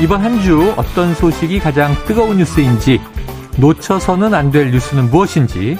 이번 0.00 0.22
한 0.22 0.40
주 0.40 0.72
어떤 0.76 1.14
소식이 1.14 1.58
가장 1.60 1.94
뜨거운 2.06 2.38
뉴스인지 2.38 3.00
놓쳐서는 3.58 4.32
안 4.34 4.50
될 4.50 4.70
뉴스는 4.70 5.10
무엇인지 5.10 5.78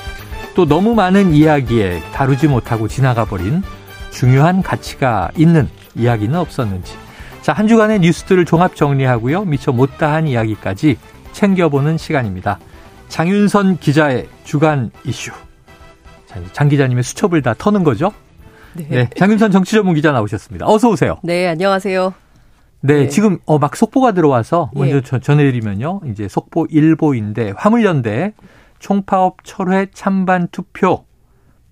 또 0.55 0.67
너무 0.67 0.95
많은 0.95 1.33
이야기에 1.33 2.03
다루지 2.13 2.49
못하고 2.49 2.89
지나가 2.89 3.25
버린 3.25 3.63
중요한 4.11 4.63
가치가 4.63 5.31
있는 5.37 5.69
이야기는 5.97 6.39
없었는지 6.39 6.95
자, 7.43 7.55
한 7.55 7.67
주간의 7.67 8.01
뉴스들을 8.01 8.45
종합 8.45 8.77
정리하고요. 8.77 9.47
미처 9.47 9.73
못다한 9.73 10.29
이야기까지 10.29 10.99
챙겨보는 11.33 11.97
시간입니다. 11.97 12.59
장윤선 13.09 13.79
기자의 13.79 14.29
주간 14.45 14.91
이슈. 15.05 15.31
자, 16.27 16.39
장 16.53 16.69
기자님의 16.69 17.03
수첩을 17.03 17.41
다 17.41 17.55
터는 17.57 17.83
거죠? 17.83 18.13
네. 18.75 18.87
네 18.91 19.11
장윤선 19.17 19.51
정치 19.53 19.73
전문 19.73 19.95
기자 19.95 20.13
나오셨습니다. 20.13 20.67
어서 20.69 20.91
오세요. 20.91 21.17
네, 21.23 21.49
안녕하세요. 21.49 22.13
네, 22.83 22.95
네, 23.03 23.09
지금 23.09 23.39
어 23.47 23.59
막 23.59 23.77
속보가 23.77 24.13
들어와서 24.13 24.71
먼저 24.75 24.97
예. 24.97 25.01
전해드리면요. 25.21 26.01
이제 26.07 26.29
속보 26.29 26.67
일보인데 26.71 27.53
화물연대 27.57 28.33
총파업 28.79 29.39
철회 29.45 29.87
찬반 29.93 30.49
투표 30.51 31.05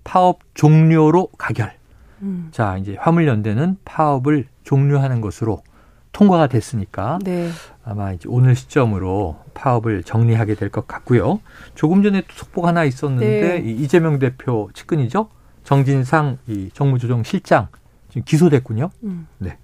파업 0.03 0.39
종료로 0.53 1.29
가결. 1.37 1.73
음. 2.21 2.49
자, 2.51 2.77
이제 2.77 2.95
화물연대는 2.99 3.77
파업을 3.85 4.45
종료하는 4.63 5.21
것으로 5.21 5.63
통과가 6.11 6.47
됐으니까 6.47 7.19
네. 7.23 7.49
아마 7.83 8.11
이제 8.11 8.27
오늘 8.29 8.55
시점으로 8.55 9.39
파업을 9.53 10.03
정리하게 10.03 10.55
될 10.55 10.69
것 10.69 10.87
같고요. 10.87 11.39
조금 11.75 12.03
전에 12.03 12.21
또 12.21 12.27
속보가 12.35 12.67
하나 12.69 12.83
있었는데 12.83 13.61
네. 13.61 13.71
이재명 13.71 14.19
대표 14.19 14.69
측근이죠. 14.73 15.29
정진상 15.63 16.37
이 16.47 16.69
정무조정 16.73 17.23
실장 17.23 17.67
지금 18.09 18.23
기소됐군요. 18.25 18.89
음. 19.03 19.27
네. 19.37 19.57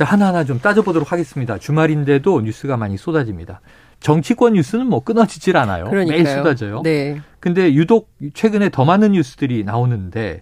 자, 0.00 0.06
하나하나 0.06 0.44
좀 0.44 0.58
따져보도록 0.58 1.12
하겠습니다. 1.12 1.58
주말인데도 1.58 2.40
뉴스가 2.40 2.78
많이 2.78 2.96
쏟아집니다. 2.96 3.60
정치권 4.00 4.54
뉴스는 4.54 4.86
뭐 4.86 5.00
끊어지질 5.00 5.58
않아요. 5.58 5.90
그러니까요. 5.90 6.22
매일 6.22 6.36
쏟아져요. 6.38 6.80
네. 6.82 7.20
근데 7.38 7.74
유독 7.74 8.08
최근에 8.32 8.70
더 8.70 8.86
많은 8.86 9.12
뉴스들이 9.12 9.62
나오는데 9.62 10.40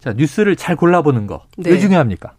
자, 0.00 0.12
뉴스를 0.12 0.54
잘 0.54 0.76
골라보는 0.76 1.26
거. 1.26 1.46
네. 1.56 1.70
왜 1.70 1.78
중요합니까? 1.78 2.34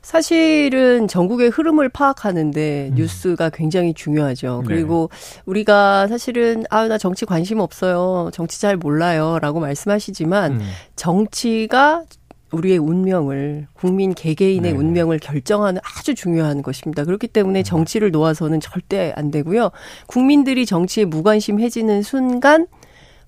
사실은 0.00 1.08
전국의 1.08 1.50
흐름을 1.50 1.90
파악하는데 1.90 2.88
음. 2.92 2.94
뉴스가 2.94 3.50
굉장히 3.50 3.92
중요하죠. 3.92 4.62
네. 4.66 4.74
그리고 4.74 5.10
우리가 5.44 6.08
사실은 6.08 6.64
아나 6.70 6.96
정치 6.96 7.26
관심 7.26 7.60
없어요. 7.60 8.30
정치 8.32 8.62
잘 8.62 8.78
몰라요라고 8.78 9.60
말씀하시지만 9.60 10.52
음. 10.52 10.60
정치가 10.96 12.02
우리의 12.52 12.78
운명을 12.78 13.66
국민 13.72 14.14
개개인의 14.14 14.72
네. 14.72 14.78
운명을 14.78 15.18
결정하는 15.18 15.80
아주 15.82 16.14
중요한 16.14 16.62
것입니다. 16.62 17.04
그렇기 17.04 17.28
때문에 17.28 17.60
음. 17.60 17.64
정치를 17.64 18.10
놓아서는 18.10 18.60
절대 18.60 19.12
안 19.16 19.30
되고요. 19.30 19.70
국민들이 20.06 20.66
정치에 20.66 21.04
무관심해지는 21.04 22.02
순간 22.02 22.66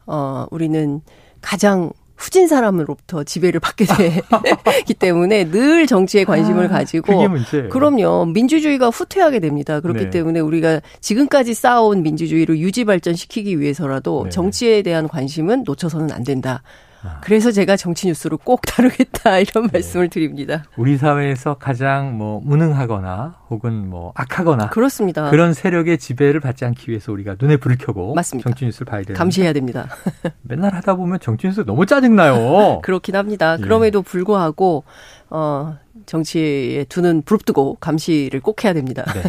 어 0.06 0.46
우리는 0.50 1.00
가장 1.40 1.92
후진 2.16 2.46
사람으로부터 2.46 3.24
지배를 3.24 3.60
받게 3.60 3.86
되기 3.86 4.94
때문에 4.94 5.50
늘 5.50 5.86
정치에 5.86 6.24
관심을 6.24 6.66
아, 6.66 6.68
가지고 6.68 7.26
그럼요 7.70 8.26
민주주의가 8.26 8.88
후퇴하게 8.88 9.40
됩니다. 9.40 9.80
그렇기 9.80 10.04
네. 10.04 10.10
때문에 10.10 10.40
우리가 10.40 10.80
지금까지 11.00 11.54
쌓아온 11.54 12.02
민주주의를 12.02 12.58
유지 12.58 12.84
발전시키기 12.84 13.58
위해서라도 13.58 14.24
네. 14.24 14.30
정치에 14.30 14.82
대한 14.82 15.08
관심은 15.08 15.64
놓쳐서는 15.66 16.12
안 16.12 16.22
된다. 16.22 16.62
아. 17.04 17.20
그래서 17.22 17.52
제가 17.52 17.76
정치 17.76 18.06
뉴스를 18.06 18.38
꼭 18.42 18.62
다루겠다 18.66 19.38
이런 19.38 19.64
네. 19.66 19.70
말씀을 19.74 20.08
드립니다. 20.08 20.64
우리 20.76 20.96
사회에서 20.96 21.54
가장 21.54 22.16
뭐 22.16 22.40
무능하거나 22.44 23.36
혹은 23.50 23.88
뭐 23.88 24.12
악하거나 24.14 24.70
그렇습니다. 24.70 25.30
그런 25.30 25.52
세력의 25.54 25.98
지배를 25.98 26.40
받지 26.40 26.64
않기 26.64 26.90
위해서 26.90 27.12
우리가 27.12 27.36
눈에 27.40 27.56
불을 27.56 27.76
켜고 27.78 28.14
맞습니다. 28.14 28.48
정치 28.48 28.64
뉴스를 28.64 28.86
봐야 28.86 29.02
되는 29.02 29.16
감시해야 29.18 29.52
됩니다. 29.52 29.88
맨날 30.42 30.74
하다 30.74 30.94
보면 30.96 31.20
정치 31.20 31.46
뉴스 31.46 31.60
너무 31.64 31.86
짜증나요. 31.86 32.80
그렇긴 32.82 33.16
합니다. 33.16 33.56
예. 33.58 33.62
그럼에도 33.62 34.02
불구하고 34.02 34.84
어 35.30 35.76
정치에 36.06 36.84
두는 36.84 37.22
부릅뜨고 37.22 37.76
감시를 37.80 38.40
꼭 38.40 38.62
해야 38.64 38.72
됩니다. 38.72 39.04
네. 39.14 39.22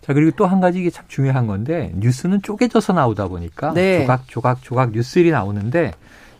자 0.00 0.12
그리고 0.14 0.30
또 0.36 0.46
한 0.46 0.60
가지 0.60 0.80
이게 0.80 0.90
참 0.90 1.04
중요한 1.08 1.46
건데 1.46 1.92
뉴스는 1.96 2.42
쪼개져서 2.42 2.92
나오다 2.94 3.28
보니까 3.28 3.72
네. 3.74 4.00
조각 4.02 4.28
조각 4.28 4.62
조각 4.62 4.90
뉴스들이 4.92 5.30
나오는데 5.30 5.92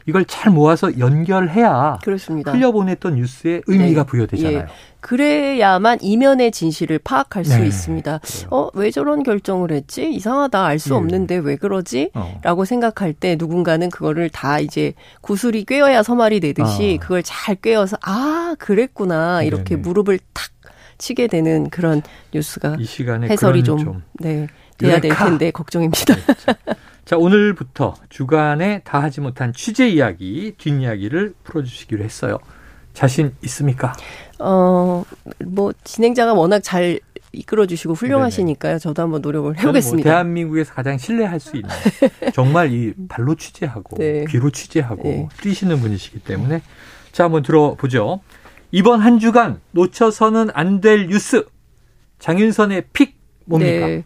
이걸 0.06 0.24
잘 0.24 0.52
모아서 0.52 0.98
연결해야 0.98 1.98
그렇습니다. 2.02 2.52
흘려보냈던 2.52 3.16
뉴스의 3.16 3.62
의미가 3.66 4.02
네. 4.02 4.06
부여되잖아요. 4.06 4.58
예. 4.58 4.66
그래야만 5.00 5.98
이면의 6.00 6.52
진실을 6.52 7.00
파악할 7.00 7.44
수 7.44 7.58
네. 7.58 7.66
있습니다. 7.66 8.20
어, 8.50 8.68
왜 8.74 8.90
저런 8.90 9.22
결정을 9.22 9.72
했지? 9.72 10.12
이상하다. 10.12 10.64
알수 10.64 10.94
예. 10.94 10.96
없는데 10.96 11.36
왜 11.36 11.56
그러지? 11.56 12.10
어. 12.14 12.40
라고 12.42 12.64
생각할 12.64 13.12
때 13.12 13.36
누군가는 13.36 13.90
그거를 13.90 14.30
다 14.30 14.60
이제 14.60 14.94
구슬이 15.20 15.64
꿰어야 15.64 16.02
서말이 16.02 16.40
되듯이 16.40 16.98
아. 17.00 17.02
그걸 17.02 17.22
잘 17.24 17.56
꿰어서 17.56 17.96
아, 18.02 18.54
그랬구나. 18.58 19.42
이렇게 19.42 19.74
네네. 19.74 19.82
무릎을 19.82 20.18
탁 20.32 20.52
치게 20.98 21.26
되는 21.26 21.68
그런 21.68 22.00
뉴스가 22.32 22.76
이 22.78 22.84
시간에 22.84 23.28
해설이 23.28 23.64
좀, 23.64 23.78
좀 23.78 24.02
네. 24.20 24.46
돼야 24.78 25.00
될 25.00 25.14
텐데 25.14 25.50
걱정입니다. 25.50 26.14
네, 26.14 26.74
자, 27.04 27.16
오늘부터 27.16 27.94
주간에 28.08 28.80
다 28.84 29.02
하지 29.02 29.20
못한 29.20 29.52
취재 29.52 29.88
이야기, 29.88 30.54
뒷이야기를 30.56 31.34
풀어주시기로 31.44 32.04
했어요. 32.04 32.38
자신 32.94 33.34
있습니까? 33.44 33.92
어, 34.38 35.04
뭐, 35.44 35.72
진행자가 35.84 36.34
워낙 36.34 36.60
잘 36.60 37.00
이끌어 37.32 37.66
주시고 37.66 37.94
훌륭하시니까요. 37.94 38.78
저도 38.78 39.02
한번 39.02 39.22
노력을 39.22 39.50
뭐 39.50 39.58
해보겠습니다. 39.58 40.06
뭐 40.08 40.12
대한민국에서 40.12 40.74
가장 40.74 40.98
신뢰할 40.98 41.40
수 41.40 41.56
있는 41.56 41.70
정말 42.34 42.70
이 42.72 42.92
발로 43.08 43.34
취재하고 43.36 43.96
네. 43.96 44.26
귀로 44.28 44.50
취재하고 44.50 45.02
네. 45.02 45.28
뛰시는 45.40 45.80
분이시기 45.80 46.18
때문에 46.20 46.60
자 47.10 47.24
한번 47.24 47.42
들어보죠. 47.42 48.20
이번 48.70 49.00
한 49.00 49.18
주간 49.18 49.60
놓쳐서는 49.70 50.50
안 50.52 50.82
될 50.82 51.06
뉴스 51.08 51.46
장윤선의 52.18 52.84
픽 52.92 53.16
뭡니까? 53.46 53.86
네. 53.86 54.04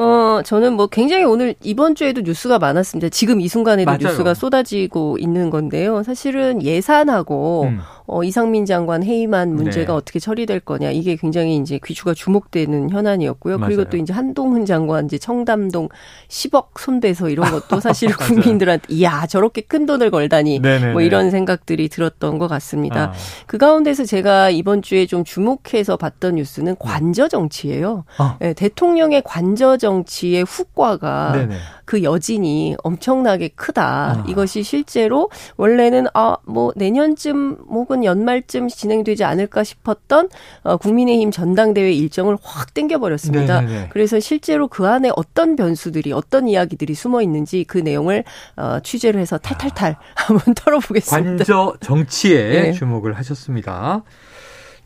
어, 0.00 0.40
저는 0.42 0.72
뭐 0.72 0.86
굉장히 0.86 1.24
오늘 1.24 1.54
이번 1.62 1.94
주에도 1.94 2.22
뉴스가 2.22 2.58
많았습니다. 2.58 3.10
지금 3.10 3.38
이 3.38 3.48
순간에도 3.48 3.84
맞아요. 3.84 3.98
뉴스가 4.00 4.32
쏟아지고 4.32 5.18
있는 5.18 5.50
건데요. 5.50 6.02
사실은 6.02 6.62
예산하고 6.62 7.64
음. 7.64 7.80
어, 8.06 8.24
이상민 8.24 8.64
장관 8.64 9.02
해임안 9.02 9.54
문제가 9.54 9.92
네. 9.92 9.96
어떻게 9.98 10.18
처리될 10.18 10.60
거냐 10.60 10.90
이게 10.90 11.16
굉장히 11.16 11.56
이제 11.56 11.78
귀추가 11.84 12.14
주목되는 12.14 12.88
현안이었고요. 12.88 13.58
맞아요. 13.58 13.68
그리고 13.68 13.90
또 13.90 13.98
이제 13.98 14.14
한동훈 14.14 14.64
장관 14.64 15.04
이제 15.04 15.18
청담동 15.18 15.90
10억 16.28 16.78
손대서 16.78 17.28
이런 17.28 17.50
것도 17.50 17.78
사실 17.80 18.10
국민들한테 18.16 18.86
이야 18.88 19.26
저렇게 19.26 19.60
큰 19.60 19.84
돈을 19.84 20.10
걸다니 20.10 20.60
네네네. 20.60 20.92
뭐 20.92 21.02
이런 21.02 21.30
생각들이 21.30 21.90
들었던 21.90 22.38
것 22.38 22.48
같습니다. 22.48 23.10
아. 23.10 23.12
그 23.46 23.58
가운데서 23.58 24.06
제가 24.06 24.48
이번 24.48 24.80
주에 24.80 25.04
좀 25.04 25.24
주목해서 25.24 25.98
봤던 25.98 26.36
뉴스는 26.36 26.76
관저 26.78 27.28
정치예요. 27.28 28.04
아. 28.16 28.38
네, 28.40 28.54
대통령의 28.54 29.22
관저 29.26 29.76
정치 29.76 29.89
의 30.34 30.42
후과가 30.44 31.32
네네. 31.32 31.56
그 31.84 32.02
여진이 32.02 32.76
엄청나게 32.82 33.48
크다. 33.48 33.82
아. 33.84 34.24
이것이 34.28 34.62
실제로 34.62 35.30
원래는 35.56 36.06
아 36.14 36.36
뭐 36.50 36.72
내년쯤 36.76 37.58
혹은 37.70 38.04
연말쯤 38.04 38.68
진행되지 38.68 39.24
않을까 39.24 39.64
싶었던 39.64 40.28
어, 40.62 40.76
국민의힘 40.76 41.30
전당대회 41.30 41.92
일정을 41.92 42.36
확 42.42 42.74
땡겨버렸습니다. 42.74 43.60
네네네. 43.62 43.88
그래서 43.92 44.20
실제로 44.20 44.68
그 44.68 44.86
안에 44.86 45.10
어떤 45.16 45.56
변수들이 45.56 46.12
어떤 46.12 46.48
이야기들이 46.48 46.94
숨어 46.94 47.22
있는지 47.22 47.64
그 47.64 47.78
내용을 47.78 48.24
어, 48.56 48.80
취재를 48.82 49.20
해서 49.20 49.38
탈탈탈 49.38 49.92
아. 49.92 50.00
한번 50.14 50.54
털어보겠습니다. 50.54 51.36
관저 51.36 51.74
정치에 51.80 52.62
네. 52.62 52.72
주목을 52.72 53.16
하셨습니다. 53.18 54.02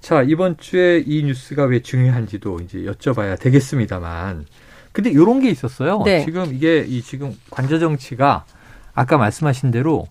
자, 0.00 0.22
이번 0.22 0.58
주에 0.58 1.02
이 1.06 1.22
뉴스가 1.24 1.64
왜 1.64 1.80
중요한지도 1.80 2.60
이제 2.60 2.78
여쭤봐야 2.80 3.40
되겠습니다만 3.40 4.44
근데 4.94 5.10
이런 5.10 5.40
게 5.40 5.50
있었어요. 5.50 6.02
네. 6.04 6.24
지금 6.24 6.54
이게 6.54 6.78
이 6.86 7.02
지금 7.02 7.34
관저 7.50 7.78
정치가 7.80 8.44
아까 8.94 9.18
말씀하신 9.18 9.72
대로 9.72 10.06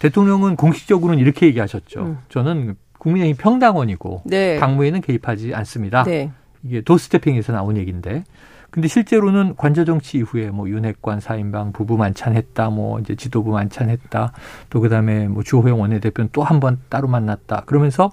대통령은 0.00 0.56
공식적으로는 0.56 1.22
이렇게 1.22 1.46
얘기하셨죠. 1.46 2.00
음. 2.00 2.18
저는 2.28 2.74
국민의힘 2.98 3.36
평당원이고 3.36 4.22
네. 4.26 4.58
당무에는 4.58 5.00
개입하지 5.02 5.54
않습니다. 5.54 6.02
네. 6.02 6.32
이게 6.64 6.80
도스태핑에서 6.80 7.52
나온 7.52 7.76
얘기인데 7.76 8.24
근데 8.70 8.88
실제로는 8.88 9.54
관저 9.56 9.84
정치 9.84 10.18
이후에 10.18 10.50
뭐 10.50 10.68
윤핵관 10.68 11.20
사인방 11.20 11.70
부부 11.70 11.96
만찬했다, 11.96 12.70
뭐 12.70 12.98
이제 12.98 13.14
지도부 13.14 13.52
만찬했다, 13.52 14.32
또 14.68 14.80
그다음에 14.80 15.28
뭐 15.28 15.44
주호영 15.44 15.80
원내대표는 15.80 16.30
또 16.32 16.42
한 16.42 16.58
번 16.58 16.80
따로 16.88 17.06
만났다. 17.06 17.62
그러면서 17.66 18.10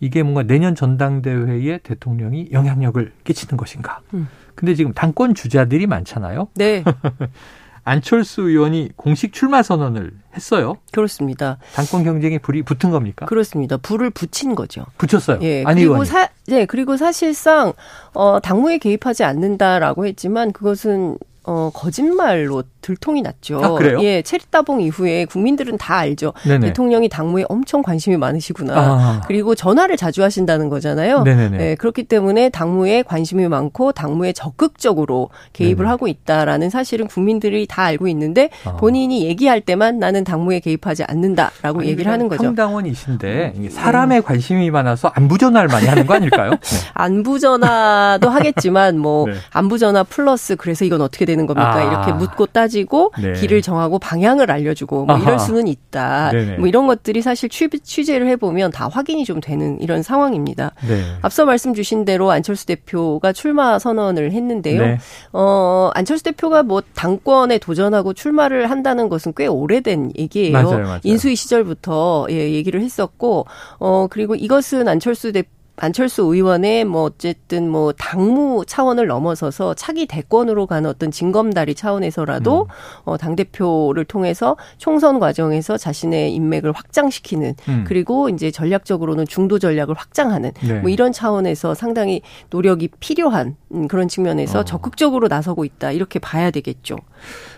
이게 0.00 0.22
뭔가 0.22 0.42
내년 0.42 0.74
전당대회에 0.74 1.78
대통령이 1.78 2.50
영향력을 2.52 3.10
끼치는 3.24 3.56
것인가. 3.56 4.00
음. 4.12 4.28
근데 4.56 4.74
지금 4.74 4.92
당권 4.92 5.34
주자들이 5.34 5.86
많잖아요. 5.86 6.48
네. 6.54 6.82
안철수 7.84 8.42
의원이 8.42 8.90
공식 8.96 9.32
출마 9.32 9.62
선언을 9.62 10.10
했어요. 10.34 10.78
그렇습니다. 10.90 11.58
당권 11.72 12.02
경쟁에 12.02 12.38
불이 12.38 12.62
붙은 12.62 12.90
겁니까? 12.90 13.26
그렇습니다. 13.26 13.76
불을 13.76 14.10
붙인 14.10 14.56
거죠. 14.56 14.84
붙였어요. 14.98 15.38
예. 15.42 15.62
그리고 15.62 16.04
사, 16.04 16.28
네, 16.48 16.66
그리고 16.66 16.96
사실상 16.96 17.72
어 18.12 18.40
당무에 18.40 18.78
개입하지 18.78 19.22
않는다라고 19.22 20.04
했지만 20.04 20.50
그것은 20.50 21.16
어, 21.46 21.70
거짓말로 21.72 22.64
들통이 22.80 23.22
났죠. 23.22 23.60
아, 23.62 23.70
그래요? 23.74 23.98
예, 24.02 24.22
체리따봉 24.22 24.80
이후에 24.80 25.24
국민들은 25.26 25.76
다 25.78 25.96
알죠. 25.96 26.32
네네. 26.44 26.68
대통령이 26.68 27.08
당무에 27.08 27.44
엄청 27.48 27.82
관심이 27.82 28.16
많으시구나. 28.16 28.74
아. 28.76 29.20
그리고 29.26 29.54
전화를 29.54 29.96
자주 29.96 30.22
하신다는 30.22 30.68
거잖아요. 30.68 31.22
네네네. 31.22 31.58
예, 31.60 31.74
그렇기 31.76 32.04
때문에 32.04 32.48
당무에 32.50 33.02
관심이 33.02 33.46
많고 33.48 33.92
당무에 33.92 34.32
적극적으로 34.32 35.30
개입을 35.52 35.78
네네. 35.84 35.88
하고 35.88 36.08
있다라는 36.08 36.70
사실은 36.70 37.06
국민들이 37.06 37.66
다 37.66 37.82
알고 37.82 38.08
있는데 38.08 38.50
아. 38.64 38.76
본인이 38.76 39.24
얘기할 39.26 39.60
때만 39.60 39.98
나는 39.98 40.24
당무에 40.24 40.60
개입하지 40.60 41.04
않는다라고 41.04 41.80
아니, 41.80 41.88
얘기를 41.88 42.10
하는 42.10 42.28
거죠. 42.28 42.42
평당원이신데 42.42 43.52
음. 43.56 43.68
사람의 43.70 44.22
관심이 44.22 44.70
많아서 44.70 45.08
안부 45.14 45.38
전화를 45.38 45.68
많이 45.68 45.86
하는 45.86 46.06
거 46.06 46.14
아닐까요? 46.14 46.50
네. 46.50 46.58
안부 46.94 47.38
전화도 47.38 48.28
하겠지만 48.30 48.98
뭐 48.98 49.26
네. 49.30 49.34
안부 49.52 49.78
전화 49.78 50.02
플러스 50.02 50.56
그래서 50.56 50.84
이건 50.84 51.00
어떻게 51.00 51.24
되는 51.24 51.35
되는 51.36 51.46
겁니까? 51.46 51.74
아. 51.74 51.82
이렇게 51.82 52.12
묻고 52.12 52.46
따지고 52.46 53.12
네. 53.20 53.34
길을 53.34 53.60
정하고 53.60 53.98
방향을 53.98 54.50
알려주고 54.50 55.04
뭐 55.04 55.18
이럴 55.18 55.38
수는 55.38 55.68
있다. 55.68 56.30
네네. 56.30 56.56
뭐 56.58 56.66
이런 56.66 56.86
것들이 56.86 57.20
사실 57.20 57.48
취재를 57.48 58.26
해보면 58.28 58.70
다 58.70 58.88
확인이 58.88 59.24
좀 59.24 59.40
되는 59.40 59.78
이런 59.80 60.02
상황입니다. 60.02 60.72
네. 60.88 61.02
앞서 61.20 61.44
말씀 61.44 61.74
주신 61.74 62.04
대로 62.04 62.30
안철수 62.30 62.66
대표가 62.66 63.32
출마 63.32 63.78
선언을 63.78 64.32
했는데요. 64.32 64.80
네. 64.80 64.98
어, 65.32 65.90
안철수 65.94 66.24
대표가 66.24 66.62
뭐 66.62 66.82
당권에 66.94 67.58
도전하고 67.58 68.14
출마를 68.14 68.70
한다는 68.70 69.08
것은 69.08 69.34
꽤 69.36 69.46
오래된 69.46 70.12
얘기예요. 70.18 70.52
맞아요, 70.52 70.78
맞아요. 70.78 71.00
인수위 71.02 71.36
시절부터 71.36 72.28
예, 72.30 72.52
얘기를 72.52 72.80
했었고 72.80 73.46
어, 73.78 74.06
그리고 74.08 74.34
이것은 74.34 74.88
안철수 74.88 75.32
대표 75.32 75.55
안철수 75.76 76.22
의원의 76.22 76.84
뭐 76.86 77.02
어쨌든 77.02 77.70
뭐 77.70 77.92
당무 77.92 78.64
차원을 78.66 79.06
넘어서서 79.06 79.74
차기 79.74 80.06
대권으로 80.06 80.66
가는 80.66 80.88
어떤 80.88 81.10
징검다리 81.10 81.74
차원에서라도 81.74 82.62
음. 82.62 82.68
어, 83.04 83.16
당 83.18 83.36
대표를 83.36 84.06
통해서 84.06 84.56
총선 84.78 85.18
과정에서 85.18 85.76
자신의 85.76 86.34
인맥을 86.34 86.72
확장시키는 86.72 87.54
음. 87.68 87.84
그리고 87.86 88.30
이제 88.30 88.50
전략적으로는 88.50 89.26
중도 89.26 89.58
전략을 89.58 89.94
확장하는 89.94 90.52
네. 90.66 90.80
뭐 90.80 90.90
이런 90.90 91.12
차원에서 91.12 91.74
상당히 91.74 92.22
노력이 92.50 92.88
필요한 92.98 93.56
그런 93.88 94.08
측면에서 94.08 94.60
어. 94.60 94.64
적극적으로 94.64 95.28
나서고 95.28 95.64
있다 95.64 95.92
이렇게 95.92 96.18
봐야 96.18 96.50
되겠죠. 96.50 96.96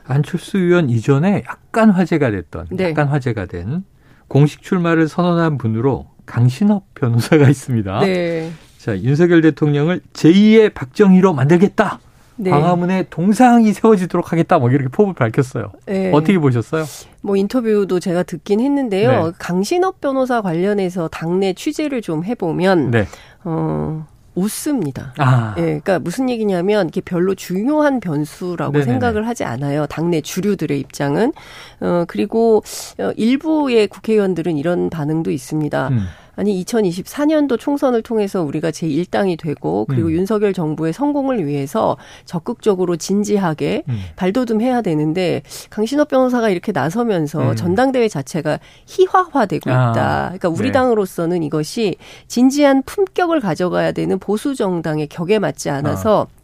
안철수 0.06 0.58
의원 0.58 0.90
이전에 0.90 1.44
약간 1.48 1.90
화제가 1.90 2.30
됐던 2.30 2.66
네. 2.70 2.90
약간 2.90 3.06
화제가 3.06 3.46
된 3.46 3.84
공식 4.26 4.62
출마를 4.62 5.08
선언한 5.08 5.58
분으로 5.58 6.06
강신업 6.28 6.94
변호사가 6.94 7.48
있습니다. 7.48 8.00
네. 8.00 8.50
자, 8.76 8.96
윤석열 9.00 9.40
대통령을 9.40 10.00
제2의 10.12 10.74
박정희로 10.74 11.32
만들겠다. 11.32 11.98
네. 12.36 12.50
광화문에 12.50 13.06
동상이 13.10 13.72
세워지도록 13.72 14.30
하겠다. 14.30 14.58
뭐 14.58 14.70
이렇게 14.70 14.88
포부를 14.88 15.14
밝혔어요. 15.14 15.72
네. 15.86 16.12
어떻게 16.12 16.38
보셨어요? 16.38 16.84
뭐 17.20 17.34
인터뷰도 17.34 17.98
제가 17.98 18.22
듣긴 18.22 18.60
했는데요. 18.60 19.26
네. 19.26 19.32
강신업 19.38 20.00
변호사 20.00 20.40
관련해서 20.40 21.08
당내 21.08 21.54
취재를 21.54 22.00
좀 22.02 22.24
해보면 22.24 22.92
네. 22.92 23.06
어. 23.42 24.06
웃습니다. 24.38 25.14
아. 25.18 25.54
예, 25.58 25.62
그러니까 25.62 25.98
무슨 25.98 26.30
얘기냐면 26.30 26.88
이게 26.88 27.00
별로 27.00 27.34
중요한 27.34 28.00
변수라고 28.00 28.72
네네네. 28.72 28.90
생각을 28.92 29.26
하지 29.26 29.44
않아요. 29.44 29.86
당내 29.86 30.20
주류들의 30.20 30.78
입장은 30.80 31.32
어 31.80 32.04
그리고 32.06 32.62
어, 32.98 33.10
일부의 33.16 33.88
국회의원들은 33.88 34.56
이런 34.56 34.90
반응도 34.90 35.30
있습니다. 35.30 35.88
음. 35.88 36.06
아니 36.38 36.64
2024년도 36.64 37.58
총선을 37.58 38.02
통해서 38.02 38.42
우리가 38.44 38.70
제1당이 38.70 39.36
되고 39.40 39.84
그리고 39.86 40.06
음. 40.06 40.12
윤석열 40.12 40.52
정부의 40.52 40.92
성공을 40.92 41.44
위해서 41.44 41.96
적극적으로 42.26 42.96
진지하게 42.96 43.82
음. 43.88 43.98
발돋움해야 44.14 44.82
되는데 44.82 45.42
강신업 45.68 46.06
변호사가 46.06 46.48
이렇게 46.48 46.70
나서면서 46.70 47.50
음. 47.50 47.56
전당대회 47.56 48.06
자체가 48.06 48.60
희화화되고 48.86 49.68
아. 49.68 49.90
있다. 49.90 50.24
그러니까 50.26 50.48
우리 50.48 50.68
네. 50.68 50.72
당으로서는 50.72 51.42
이것이 51.42 51.96
진지한 52.28 52.84
품격을 52.84 53.40
가져가야 53.40 53.90
되는 53.90 54.20
보수 54.20 54.54
정당의 54.54 55.08
격에 55.08 55.40
맞지 55.40 55.70
않아서 55.70 56.28
아. 56.32 56.37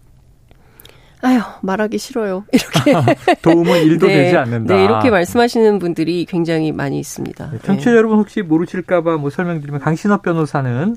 아유 1.24 1.40
말하기 1.62 1.96
싫어요. 1.96 2.44
이렇게 2.52 3.34
도움은 3.42 3.82
일도 3.84 4.06
네, 4.06 4.14
되지 4.14 4.36
않는다. 4.36 4.76
네 4.76 4.84
이렇게 4.84 5.10
말씀하시는 5.10 5.78
분들이 5.78 6.26
굉장히 6.26 6.70
많이 6.70 6.98
있습니다. 6.98 7.50
네, 7.50 7.58
청취자 7.64 7.90
네. 7.90 7.96
여러분 7.96 8.18
혹시 8.18 8.42
모르실까봐 8.42 9.16
뭐 9.16 9.30
설명드리면 9.30 9.80
강신업 9.80 10.22
변호사는 10.22 10.96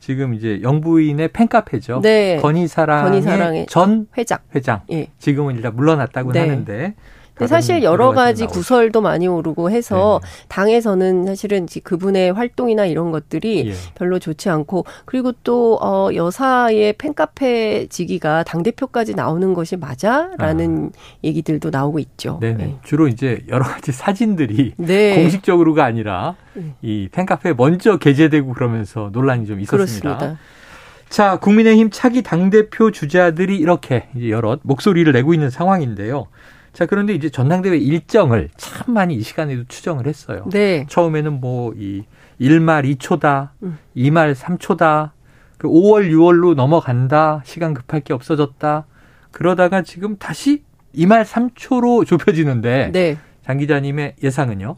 지금 0.00 0.34
이제 0.34 0.60
영부인의 0.62 1.28
팬카페죠. 1.28 2.00
네. 2.02 2.38
건희사랑의, 2.40 3.10
건희사랑의 3.10 3.66
전 3.68 4.06
회장. 4.16 4.38
회장. 4.54 4.80
예. 4.90 5.08
지금은 5.18 5.56
일단 5.56 5.76
물러났다고 5.76 6.32
네. 6.32 6.40
하는데 6.40 6.94
근데 7.36 7.48
사실 7.48 7.82
여러 7.82 8.12
가지 8.12 8.46
구설도 8.46 9.02
많이 9.02 9.28
오르고 9.28 9.70
해서 9.70 10.20
네. 10.22 10.28
당에서는 10.48 11.26
사실은 11.26 11.66
그분의 11.84 12.32
활동이나 12.32 12.86
이런 12.86 13.10
것들이 13.12 13.68
예. 13.68 13.72
별로 13.94 14.18
좋지 14.18 14.48
않고 14.48 14.86
그리고 15.04 15.32
또 15.44 15.78
어, 15.82 16.08
여사의 16.14 16.94
팬카페 16.94 17.88
지기가 17.88 18.42
당 18.44 18.62
대표까지 18.62 19.14
나오는 19.14 19.52
것이 19.52 19.76
맞아라는 19.76 20.92
아. 20.94 20.98
얘기들도 21.24 21.68
나오고 21.68 21.98
있죠. 21.98 22.38
네. 22.40 22.78
주로 22.84 23.06
이제 23.06 23.44
여러 23.48 23.64
가지 23.64 23.92
사진들이 23.92 24.72
네. 24.78 25.16
공식적으로가 25.16 25.84
아니라 25.84 26.36
네. 26.54 26.74
이 26.80 27.08
팬카페에 27.12 27.52
먼저 27.52 27.98
게재되고 27.98 28.54
그러면서 28.54 29.10
논란이 29.12 29.46
좀 29.46 29.60
있었습니다. 29.60 30.16
그렇습니다. 30.16 30.38
자, 31.10 31.38
국민의힘 31.38 31.90
차기 31.92 32.22
당대표 32.22 32.90
주자들이 32.90 33.56
이렇게 33.56 34.08
이제 34.16 34.30
여러 34.30 34.58
목소리를 34.62 35.12
내고 35.12 35.34
있는 35.34 35.50
상황인데요. 35.50 36.28
자, 36.76 36.84
그런데 36.84 37.14
이제 37.14 37.30
전당대회 37.30 37.78
일정을 37.78 38.50
참 38.58 38.92
많이 38.92 39.14
이 39.14 39.22
시간에도 39.22 39.64
추정을 39.66 40.06
했어요. 40.06 40.44
네. 40.52 40.84
처음에는 40.90 41.40
뭐 41.40 41.72
이 41.74 42.04
1말 42.38 42.84
2초다, 42.98 43.48
음. 43.62 43.78
2말 43.96 44.34
3초다, 44.34 45.12
그 45.56 45.68
5월 45.68 46.10
6월로 46.10 46.54
넘어간다, 46.54 47.40
시간 47.46 47.72
급할 47.72 48.00
게 48.00 48.12
없어졌다. 48.12 48.84
그러다가 49.30 49.80
지금 49.80 50.18
다시 50.18 50.64
2말 50.94 51.24
3초로 51.24 52.06
좁혀지는데 52.06 52.90
네. 52.92 53.16
장 53.42 53.56
기자님의 53.56 54.16
예상은요? 54.22 54.76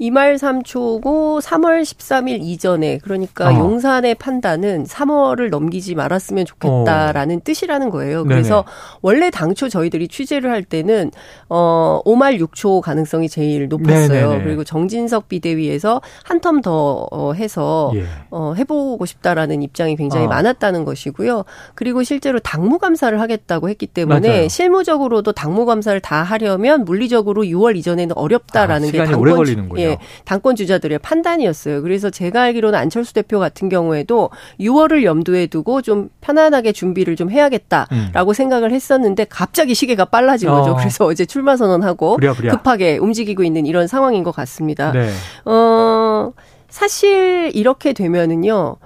2말 0.00 0.36
3초고 0.36 1.40
3월 1.40 1.82
13일 1.82 2.38
이전에 2.40 2.98
그러니까 3.02 3.50
어. 3.50 3.58
용산의 3.58 4.16
판단은 4.16 4.84
3월을 4.84 5.50
넘기지 5.50 5.94
말았으면 5.94 6.44
좋겠다라는 6.44 7.36
어. 7.36 7.40
뜻이라는 7.44 7.90
거예요. 7.90 8.24
그래서 8.24 8.64
네네. 8.64 8.98
원래 9.02 9.30
당초 9.30 9.68
저희들이 9.68 10.08
취재를 10.08 10.50
할 10.50 10.64
때는 10.64 11.12
어 11.48 12.00
5말 12.04 12.40
6초 12.40 12.80
가능성이 12.80 13.28
제일 13.28 13.68
높았어요. 13.68 14.28
네네네. 14.30 14.44
그리고 14.44 14.64
정진석 14.64 15.28
비대위에서 15.28 16.00
한 16.24 16.40
텀더 16.40 17.08
어, 17.10 17.32
해서 17.34 17.92
예. 17.94 18.04
어 18.30 18.54
해보고 18.56 19.06
싶다라는 19.06 19.62
입장이 19.62 19.96
굉장히 19.96 20.26
어. 20.26 20.28
많았다는 20.28 20.84
것이고요. 20.84 21.44
그리고 21.74 22.02
실제로 22.02 22.40
당무 22.40 22.78
감사를 22.78 23.20
하겠다고 23.20 23.68
했기 23.68 23.86
때문에 23.86 24.28
맞아요. 24.28 24.48
실무적으로도 24.48 25.32
당무 25.32 25.66
감사를 25.66 26.00
다 26.00 26.22
하려면 26.22 26.84
물리적으로 26.84 27.42
6월 27.44 27.76
이전에는 27.76 28.16
어렵다라는 28.16 28.88
아, 28.88 28.92
게 28.92 29.04
당권 29.04 29.42
예, 29.78 29.81
당권 30.24 30.56
주자들의 30.56 30.98
판단이었어요. 30.98 31.82
그래서 31.82 32.10
제가 32.10 32.42
알기로는 32.42 32.78
안철수 32.78 33.14
대표 33.14 33.38
같은 33.38 33.68
경우에도 33.68 34.30
6월을 34.60 35.04
염두에 35.04 35.46
두고 35.46 35.82
좀 35.82 36.10
편안하게 36.20 36.72
준비를 36.72 37.16
좀 37.16 37.30
해야겠다라고 37.30 38.30
음. 38.30 38.34
생각을 38.34 38.72
했었는데 38.72 39.26
갑자기 39.28 39.74
시계가 39.74 40.06
빨라진 40.06 40.48
어. 40.48 40.56
거죠. 40.56 40.76
그래서 40.76 41.04
어제 41.04 41.24
출마 41.24 41.56
선언하고 41.56 42.16
부랴, 42.16 42.32
부랴. 42.32 42.52
급하게 42.52 42.98
움직이고 42.98 43.42
있는 43.42 43.66
이런 43.66 43.86
상황인 43.86 44.22
것 44.22 44.34
같습니다. 44.34 44.92
네. 44.92 45.10
어, 45.44 46.32
사실 46.68 47.50
이렇게 47.54 47.92
되면은요. 47.92 48.76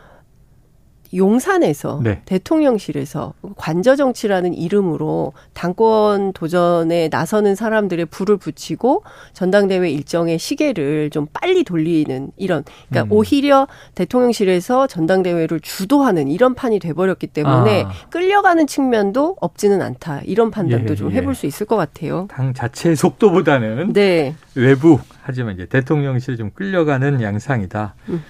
용산에서 1.16 2.00
네. 2.02 2.22
대통령실에서 2.24 3.34
관저 3.56 3.96
정치라는 3.96 4.54
이름으로 4.54 5.32
당권 5.54 6.32
도전에 6.32 7.08
나서는 7.10 7.54
사람들의 7.54 8.06
불을 8.06 8.36
붙이고 8.36 9.02
전당대회 9.32 9.90
일정의 9.90 10.38
시계를 10.38 11.10
좀 11.10 11.26
빨리 11.32 11.64
돌리는 11.64 12.30
이런 12.36 12.64
그러니까 12.88 13.12
음. 13.12 13.16
오히려 13.18 13.66
대통령실에서 13.94 14.86
전당대회를 14.86 15.60
주도하는 15.60 16.28
이런 16.28 16.54
판이 16.54 16.78
돼버렸기 16.78 17.28
때문에 17.28 17.84
아. 17.84 17.90
끌려가는 18.10 18.66
측면도 18.66 19.36
없지는 19.40 19.82
않다 19.82 20.20
이런 20.24 20.50
판단도 20.50 20.92
예, 20.92 20.96
좀 20.96 21.10
예. 21.12 21.16
해볼 21.16 21.34
수 21.34 21.46
있을 21.46 21.66
것 21.66 21.76
같아요. 21.76 22.26
당 22.30 22.54
자체의 22.54 22.96
속도보다는 22.96 23.92
네. 23.92 24.34
외부 24.54 24.98
하지만 25.22 25.54
이제 25.54 25.66
대통령실 25.66 26.36
좀 26.36 26.50
끌려가는 26.54 27.20
양상이다. 27.20 27.94
음. 28.08 28.22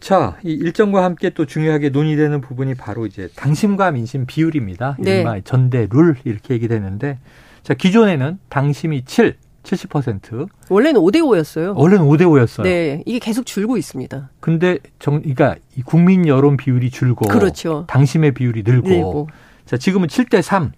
자, 0.00 0.36
이 0.44 0.52
일정과 0.52 1.02
함께 1.04 1.30
또 1.30 1.46
중요하게 1.46 1.90
논의되는 1.90 2.40
부분이 2.40 2.74
바로 2.74 3.06
이제 3.06 3.28
당심과 3.34 3.92
민심 3.92 4.26
비율입니다. 4.26 4.96
네. 4.98 5.20
이른바 5.20 5.40
전대 5.40 5.86
룰 5.90 6.16
이렇게 6.24 6.54
얘기되는데 6.54 7.18
자, 7.62 7.74
기존에는 7.74 8.38
당심이 8.48 9.04
7, 9.04 9.36
70%. 9.64 10.48
원래는 10.68 11.00
5대 11.00 11.16
5였어요. 11.16 11.76
원래는 11.76 12.04
5대 12.06 12.22
5였어요. 12.22 12.62
네. 12.62 13.02
이게 13.06 13.18
계속 13.18 13.44
줄고 13.46 13.76
있습니다. 13.76 14.30
근데 14.40 14.78
정 14.98 15.18
그러니까 15.20 15.56
이 15.76 15.82
국민 15.82 16.28
여론 16.28 16.56
비율이 16.56 16.90
줄고 16.90 17.26
그렇죠. 17.26 17.84
당심의 17.88 18.32
비율이 18.34 18.62
늘고. 18.64 18.88
늘고. 18.88 19.28
자, 19.64 19.76
지금은 19.76 20.08
7대 20.08 20.42
3. 20.42 20.72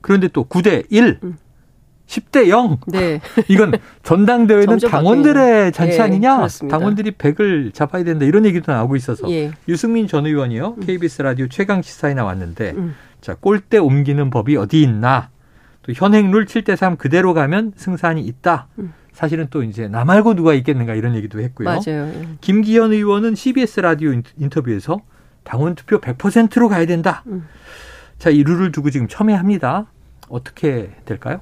그런데 0.00 0.28
또 0.28 0.44
9대 0.44 0.84
1. 0.90 1.18
음. 1.24 1.36
10대 2.12 2.48
0. 2.48 2.78
네. 2.86 3.20
이건 3.48 3.72
전당대회는 4.02 4.78
당원들의 4.78 5.72
잔치 5.72 5.96
예, 5.96 6.02
아니냐? 6.02 6.36
그렇습니다. 6.36 6.76
당원들이 6.76 7.12
100을 7.12 7.72
잡아야 7.72 8.04
된다. 8.04 8.26
이런 8.26 8.44
얘기도 8.44 8.70
나오고 8.70 8.96
있어서. 8.96 9.30
예. 9.30 9.52
유승민 9.68 10.06
전 10.06 10.26
의원이요. 10.26 10.76
KBS 10.76 11.22
라디오 11.22 11.48
최강 11.48 11.80
시사에 11.80 12.12
나왔는데 12.12 12.72
음. 12.72 12.94
자, 13.20 13.34
꼴대 13.34 13.78
옮기는 13.78 14.28
법이 14.30 14.56
어디 14.56 14.82
있나? 14.82 15.30
또 15.82 15.92
현행 15.94 16.30
룰 16.30 16.44
7대 16.44 16.76
3 16.76 16.96
그대로 16.96 17.32
가면 17.32 17.72
승산이 17.76 18.20
있다. 18.20 18.68
음. 18.78 18.92
사실은 19.12 19.46
또 19.50 19.62
이제 19.62 19.88
나 19.88 20.04
말고 20.04 20.34
누가 20.34 20.54
있겠는가 20.54 20.94
이런 20.94 21.14
얘기도 21.14 21.40
했고요. 21.40 21.66
맞아요. 21.66 22.12
예. 22.14 22.28
김기현 22.40 22.92
의원은 22.92 23.34
CBS 23.34 23.80
라디오 23.80 24.12
인터뷰에서 24.38 25.00
당원 25.44 25.74
투표 25.74 25.98
100%로 25.98 26.68
가야 26.68 26.86
된다. 26.86 27.22
음. 27.26 27.46
자, 28.18 28.30
이 28.30 28.42
룰을 28.42 28.70
두고 28.70 28.90
지금 28.90 29.08
첨예합니다. 29.08 29.86
어떻게 30.28 30.90
될까요? 31.04 31.40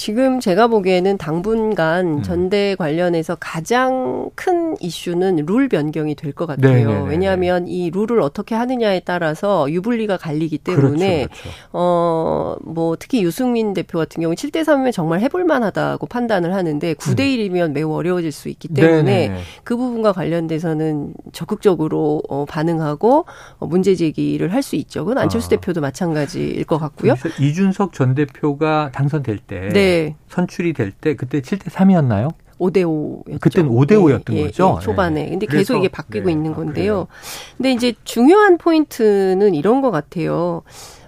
지금 0.00 0.40
제가 0.40 0.66
보기에는 0.68 1.18
당분간 1.18 2.06
음. 2.06 2.22
전대 2.22 2.74
관련해서 2.74 3.36
가장 3.38 4.30
큰 4.34 4.74
이슈는 4.80 5.44
룰 5.44 5.68
변경이 5.68 6.14
될 6.14 6.32
것 6.32 6.46
같아요. 6.46 6.72
네네네네. 6.72 6.92
네, 6.94 6.98
네, 7.00 7.04
네. 7.04 7.10
왜냐하면 7.10 7.68
이 7.68 7.90
룰을 7.90 8.22
어떻게 8.22 8.54
하느냐에 8.54 9.00
따라서 9.00 9.70
유불리가 9.70 10.16
갈리기 10.16 10.56
때문에 10.58 11.26
그렇죠, 11.26 11.42
그렇죠. 11.42 11.50
어뭐 11.72 12.96
특히 12.98 13.22
유승민 13.22 13.74
대표 13.74 13.98
같은 13.98 14.22
경우 14.22 14.34
7대 14.34 14.62
3이면 14.64 14.90
정말 14.92 15.20
해볼 15.20 15.44
만하다고 15.44 16.06
판단을 16.06 16.54
하는데 16.54 16.94
9대 16.94 17.18
1이면 17.36 17.66
음. 17.68 17.72
매우 17.74 17.92
어려워질 17.92 18.32
수 18.32 18.48
있기 18.48 18.68
때문에 18.68 19.02
네네네. 19.28 19.40
그 19.64 19.76
부분과 19.76 20.12
관련돼서는 20.14 21.12
적극적으로 21.32 22.22
어 22.30 22.46
반응하고 22.46 23.26
어 23.58 23.66
문제 23.66 23.94
제기를 23.94 24.54
할 24.54 24.60
수 24.62 24.76
있죠. 24.76 25.04
그건 25.04 25.18
안철수 25.18 25.46
아. 25.48 25.50
대표도 25.56 25.80
마찬가지일 25.82 26.64
것 26.64 26.78
같고요. 26.78 27.14
이준석 27.38 27.92
전 27.94 28.14
대표가 28.14 28.90
당선될 28.92 29.38
때 29.38 29.68
네. 29.72 29.89
네. 29.90 30.16
선출이 30.28 30.72
될 30.72 30.92
때 30.92 31.14
그때 31.16 31.40
7대 31.40 31.70
3이었나요? 31.70 32.32
5대 32.58 32.84
5였죠. 32.84 33.40
그때는 33.40 33.70
5대 33.70 33.92
5였던 33.92 34.34
예, 34.34 34.42
거죠. 34.44 34.76
예, 34.78 34.84
초반에. 34.84 35.24
네. 35.24 35.30
근데 35.30 35.46
계속 35.46 35.78
이게 35.78 35.88
바뀌고 35.88 36.26
네. 36.26 36.32
있는 36.32 36.52
아, 36.52 36.56
건데요. 36.56 37.06
아, 37.10 37.14
근데 37.56 37.72
이제 37.72 37.94
중요한 38.04 38.58
포인트는 38.58 39.54
이런 39.54 39.80
것 39.80 39.90
같아요. 39.90 40.62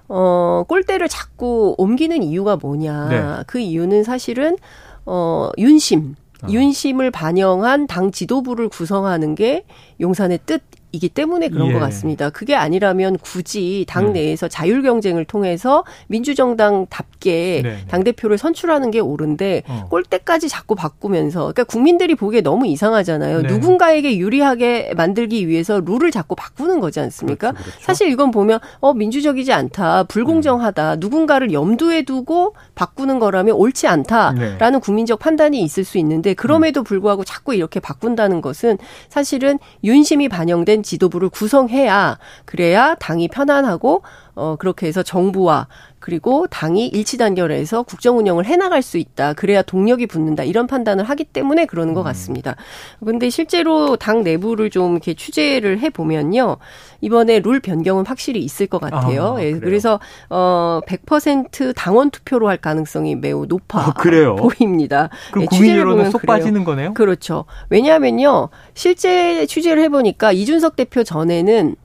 어, 0.09 0.65
꼴대를 0.69 1.09
자꾸 1.09 1.75
옮기는 1.79 2.23
이유가 2.23 2.57
뭐냐. 2.57 3.09
네. 3.09 3.45
그 3.47 3.59
이유는 3.59 4.03
사실은 4.05 4.57
어, 5.05 5.51
윤심. 5.59 6.15
아. 6.43 6.49
윤심을 6.51 7.11
반영한 7.11 7.87
당 7.87 8.11
지도부를 8.11 8.69
구성하는 8.69 9.35
게 9.35 9.65
용산의 10.01 10.41
뜻 10.47 10.63
이기 10.93 11.09
때문에 11.09 11.49
그런 11.49 11.69
예. 11.69 11.73
것 11.73 11.79
같습니다. 11.79 12.29
그게 12.31 12.55
아니라면 12.55 13.17
굳이 13.19 13.87
당 13.89 14.09
음. 14.09 14.13
내에서 14.13 14.47
자율 14.47 14.83
경쟁을 14.83 15.25
통해서 15.25 15.85
민주정당답게 16.09 17.61
네, 17.63 17.63
네. 17.63 17.79
당 17.89 18.05
대표를 18.05 18.37
선출하는 18.37 18.91
게 18.91 19.01
옳은데 19.01 19.63
어. 19.67 19.87
꼴대까지 19.91 20.49
자꾸 20.51 20.75
바꾸면서 20.75 21.41
그러니까 21.41 21.65
국민들이 21.65 22.15
보기에 22.15 22.43
너무 22.43 22.67
이상하잖아요. 22.67 23.43
네. 23.43 23.49
누군가에게 23.49 24.19
유리하게 24.19 24.93
만들기 24.95 25.49
위해서 25.49 25.81
룰을 25.81 26.11
자꾸 26.11 26.35
바꾸는 26.37 26.81
거지 26.81 27.01
않습니까? 27.01 27.53
그렇죠, 27.53 27.71
그렇죠. 27.71 27.85
사실 27.85 28.09
이건 28.09 28.31
보면 28.31 28.61
어 28.81 28.93
민주적이지 28.93 29.53
않다, 29.53 30.05
불공정하다, 30.05 30.95
음. 30.95 31.01
누군가를 31.01 31.53
염두에 31.53 32.03
두고 32.03 32.55
바꾸는 32.75 33.19
거라면 33.19 33.55
옳지 33.57 33.87
않다라는 33.87 34.59
네. 34.59 34.79
국민적 34.83 35.19
판단이 35.19 35.63
있을 35.63 35.85
수 35.85 35.97
있는데 35.99 36.35
그럼에도 36.35 36.83
불구하고 36.83 37.25
자꾸 37.25 37.55
이렇게 37.55 37.81
바꾼다는 37.81 38.43
것은 38.43 38.77
사실은 39.09 39.59
윤심이 39.85 40.29
반영된 40.29 40.82
지도부를 40.83 41.29
구성해야 41.29 42.19
그래야 42.45 42.95
당이 42.97 43.29
편안하고 43.29 44.03
어 44.35 44.57
그렇게 44.57 44.87
해서 44.87 45.03
정부와 45.03 45.67
그리고 45.99 46.47
당이 46.49 46.89
일치 46.89 47.17
단결해서 47.17 47.85
국정 47.85 48.19
운영을 48.19 48.45
해나갈 48.45 48.83
수 48.83 48.99
있다. 48.99 49.35
그래야 49.35 49.63
동력이 49.63 50.07
붙는다. 50.07 50.43
이런 50.43 50.67
판단을 50.67 51.05
하기 51.05 51.25
때문에 51.25 51.67
그러는 51.67 51.95
것 51.95 52.01
음. 52.01 52.05
같습니다. 52.05 52.57
그런데 53.01 53.31
실제로 53.31 53.97
당 53.97 54.23
내부를 54.23 54.71
좀 54.71 54.93
이렇게 54.93 55.15
취재를 55.15 55.79
해 55.79 55.91
보면요. 55.91 56.57
이번에 57.01 57.41
룰 57.41 57.61
변경은 57.61 58.07
확실히 58.07 58.41
있을 58.41 58.67
것 58.67 58.81
같아요. 58.81 59.37
아, 59.37 59.43
예, 59.45 59.53
그래서 59.53 60.01
어 60.29 60.81
100% 60.87 61.73
당원 61.77 62.11
투표로 62.11 62.49
할 62.49 62.57
가능성이 62.57 63.15
매우 63.15 63.47
높아 63.47 63.81
아, 63.81 63.93
그래요? 63.93 64.35
보입니다. 64.37 65.09
그럼 65.31 65.43
예, 65.43 65.47
국민 65.47 65.77
여론은 65.77 66.11
쏙 66.11 66.23
그래요. 66.23 66.37
빠지는 66.39 66.65
거네요? 66.65 66.95
그렇죠. 66.95 67.45
왜냐하면요. 67.71 68.49
실제 68.75 69.47
취재를 69.47 69.83
해보니까 69.85 70.33
이준석 70.33 70.75
대표 70.77 71.05
전에는 71.05 71.77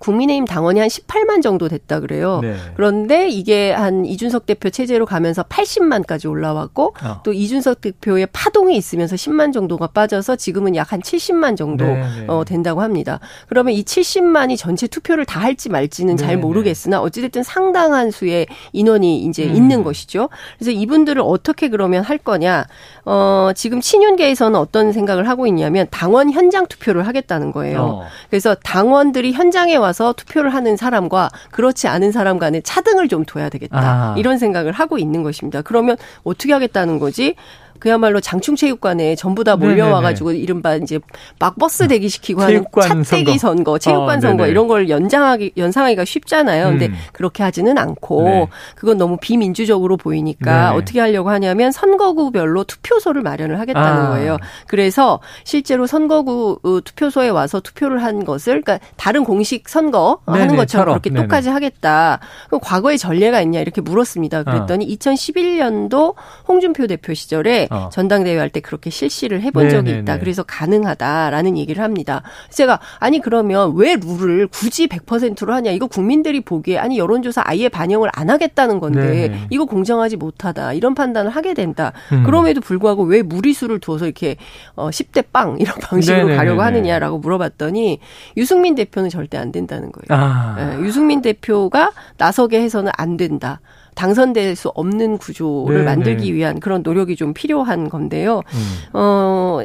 국민의힘 0.00 0.46
당원이 0.46 0.80
한 0.80 0.88
18만 0.88 1.42
정도 1.42 1.68
됐다 1.68 2.00
그래요. 2.00 2.40
네. 2.42 2.56
그런데 2.74 3.28
이게 3.28 3.72
한 3.72 4.06
이준석 4.06 4.46
대표 4.46 4.70
체제로 4.70 5.04
가면서 5.06 5.42
80만까지 5.42 6.28
올라왔고 6.30 6.94
어. 7.02 7.20
또 7.22 7.32
이준석 7.32 7.80
대표의 7.80 8.28
파동이 8.32 8.76
있으면서 8.76 9.16
10만 9.16 9.52
정도가 9.52 9.88
빠져서 9.88 10.36
지금은 10.36 10.74
약 10.74 10.86
한 10.92 11.00
70만 11.00 11.56
정도 11.56 11.84
네, 11.84 11.94
네. 11.94 12.24
어, 12.28 12.44
된다고 12.44 12.80
합니다. 12.80 13.20
그러면 13.48 13.74
이 13.74 13.82
70만이 13.82 14.56
전체 14.56 14.86
투표를 14.86 15.24
다 15.24 15.40
할지 15.40 15.68
말지는 15.68 16.16
잘 16.16 16.28
네, 16.28 16.34
네. 16.36 16.40
모르겠으나 16.40 17.00
어찌됐든 17.00 17.42
상당한 17.42 18.10
수의 18.10 18.46
인원이 18.72 19.24
이제 19.24 19.44
음. 19.44 19.54
있는 19.54 19.84
것이죠. 19.84 20.28
그래서 20.58 20.70
이분들을 20.70 21.22
어떻게 21.24 21.68
그러면 21.68 22.02
할 22.02 22.18
거냐. 22.18 22.66
어, 23.04 23.50
지금 23.54 23.80
친윤계에서는 23.80 24.58
어떤 24.58 24.92
생각을 24.92 25.28
하고 25.28 25.46
있냐면 25.46 25.86
당원 25.90 26.30
현장 26.30 26.66
투표를 26.66 27.06
하겠다는 27.06 27.52
거예요. 27.52 27.80
어. 27.80 28.02
그래서 28.30 28.54
당원들이 28.54 29.32
현장에 29.32 29.76
와 29.76 29.85
와서 29.86 30.12
투표를 30.12 30.52
하는 30.52 30.76
사람과 30.76 31.30
그렇지 31.50 31.88
않은 31.88 32.12
사람 32.12 32.38
간에 32.38 32.60
차등을 32.60 33.08
좀 33.08 33.24
둬야 33.24 33.48
되겠다. 33.48 33.78
아. 33.78 34.14
이런 34.18 34.38
생각을 34.38 34.72
하고 34.72 34.98
있는 34.98 35.22
것입니다. 35.22 35.62
그러면 35.62 35.96
어떻게 36.24 36.52
하겠다는 36.52 36.98
거지? 36.98 37.36
그야말로 37.78 38.20
장충체육관에 38.20 39.14
전부 39.16 39.44
다 39.44 39.56
몰려와가지고 39.56 40.32
이른바 40.32 40.76
이제 40.76 40.98
막 41.38 41.58
버스 41.58 41.88
대기시키고 41.88 42.42
하는 42.42 42.64
차대기 43.04 43.38
선거, 43.38 43.56
선거 43.56 43.78
체육관 43.78 44.18
어, 44.18 44.20
선거 44.20 44.46
이런 44.46 44.68
걸 44.68 44.88
연장하기 44.88 45.52
연상하기가 45.56 46.04
쉽잖아요. 46.04 46.68
근데 46.68 46.86
음. 46.86 46.94
그렇게 47.12 47.42
하지는 47.42 47.78
않고 47.78 48.22
네. 48.24 48.46
그건 48.74 48.98
너무 48.98 49.16
비민주적으로 49.20 49.96
보이니까 49.96 50.70
네. 50.70 50.76
어떻게 50.76 51.00
하려고 51.00 51.30
하냐면 51.30 51.72
선거구별로 51.72 52.64
투표소를 52.64 53.22
마련을 53.22 53.58
하겠다는 53.60 54.02
아. 54.02 54.08
거예요. 54.10 54.38
그래서 54.66 55.20
실제로 55.44 55.86
선거구 55.86 56.60
어, 56.62 56.80
투표소에 56.84 57.28
와서 57.28 57.60
투표를 57.60 58.02
한 58.02 58.24
것을 58.24 58.62
그러니까 58.62 58.78
다른 58.96 59.24
공식 59.24 59.68
선거 59.68 60.18
네네, 60.26 60.40
하는 60.40 60.56
것처럼 60.56 60.94
그렇게 60.94 61.10
네네. 61.10 61.22
똑같이 61.22 61.48
하겠다. 61.48 62.20
그럼 62.46 62.60
과거에 62.62 62.96
전례가 62.96 63.40
있냐 63.42 63.60
이렇게 63.60 63.80
물었습니다. 63.80 64.42
그랬더니 64.44 64.84
어. 64.84 64.88
2011년도 64.88 66.14
홍준표 66.48 66.86
대표 66.86 67.14
시절에 67.14 67.65
어. 67.70 67.88
전당대회 67.92 68.38
할 68.38 68.50
때 68.50 68.60
그렇게 68.60 68.90
실시를 68.90 69.40
해본 69.42 69.64
네네네. 69.68 69.84
적이 69.90 70.00
있다. 70.00 70.18
그래서 70.18 70.42
가능하다라는 70.44 71.56
얘기를 71.58 71.82
합니다. 71.82 72.22
제가 72.50 72.78
아니 73.00 73.20
그러면 73.20 73.72
왜 73.76 73.96
룰을 73.96 74.46
굳이 74.46 74.86
100%로 74.86 75.52
하냐? 75.54 75.70
이거 75.72 75.86
국민들이 75.86 76.40
보기에 76.40 76.78
아니 76.78 76.98
여론조사 76.98 77.42
아예 77.44 77.68
반영을 77.68 78.08
안 78.12 78.30
하겠다는 78.30 78.78
건데 78.80 79.00
네네. 79.28 79.46
이거 79.50 79.64
공정하지 79.64 80.16
못하다 80.16 80.72
이런 80.74 80.94
판단을 80.94 81.30
하게 81.30 81.54
된다. 81.54 81.92
음. 82.12 82.22
그럼에도 82.24 82.60
불구하고 82.60 83.02
왜 83.04 83.22
무리수를 83.22 83.80
두어서 83.80 84.04
이렇게 84.06 84.36
어 84.76 84.90
10대 84.90 85.24
빵 85.32 85.56
이런 85.58 85.74
방식으로 85.80 86.16
네네네네. 86.18 86.36
가려고 86.36 86.62
하느냐라고 86.62 87.18
물어봤더니 87.18 87.98
유승민 88.36 88.74
대표는 88.74 89.10
절대 89.10 89.38
안 89.38 89.50
된다는 89.52 89.90
거예요. 89.92 90.20
아. 90.22 90.54
네, 90.56 90.80
유승민 90.84 91.20
대표가 91.22 91.92
나서게 92.16 92.60
해서는 92.60 92.92
안 92.96 93.16
된다. 93.16 93.60
당선될 93.96 94.54
수 94.54 94.68
없는 94.68 95.18
구조를 95.18 95.78
네 95.78 95.84
만들기 95.84 96.30
네. 96.30 96.32
위한 96.34 96.60
그런 96.60 96.82
노력이 96.82 97.16
좀 97.16 97.34
필요한 97.34 97.88
건데요. 97.88 98.42
음. 98.46 98.78
어, 98.92 99.60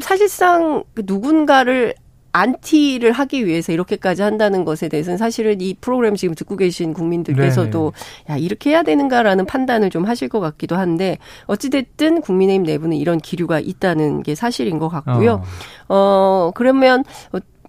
사실상 0.00 0.84
그 0.94 1.02
누군가를 1.04 1.94
안티를 2.32 3.12
하기 3.12 3.46
위해서 3.46 3.72
이렇게까지 3.72 4.22
한다는 4.22 4.64
것에 4.64 4.88
대해서는 4.88 5.18
사실은 5.18 5.60
이 5.60 5.74
프로그램 5.74 6.16
지금 6.16 6.34
듣고 6.34 6.56
계신 6.56 6.94
국민들께서도 6.94 7.92
네네. 8.26 8.34
야 8.34 8.42
이렇게 8.42 8.70
해야 8.70 8.82
되는가라는 8.82 9.44
판단을 9.44 9.90
좀 9.90 10.04
하실 10.06 10.30
것 10.30 10.40
같기도 10.40 10.76
한데 10.76 11.18
어찌됐든 11.44 12.22
국민의힘 12.22 12.62
내부는 12.62 12.96
이런 12.96 13.18
기류가 13.18 13.60
있다는 13.60 14.22
게 14.22 14.34
사실인 14.34 14.78
것 14.78 14.88
같고요. 14.88 15.42
어, 15.88 15.94
어 15.94 16.52
그러면 16.54 17.04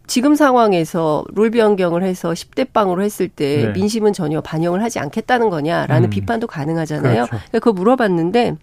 지금 0.05 0.35
상황에서 0.35 1.23
룰 1.33 1.49
변경을 1.49 2.03
해서 2.03 2.31
10대 2.31 2.71
빵으로 2.73 3.03
했을 3.03 3.29
때 3.29 3.67
네. 3.67 3.71
민심은 3.71 4.13
전혀 4.13 4.41
반영을 4.41 4.83
하지 4.83 4.99
않겠다는 4.99 5.49
거냐라는 5.49 6.07
음. 6.07 6.09
비판도 6.09 6.47
가능하잖아요. 6.47 7.25
그렇죠. 7.25 7.29
그러니까 7.29 7.59
그거 7.59 7.73
물어봤는데 7.73 8.57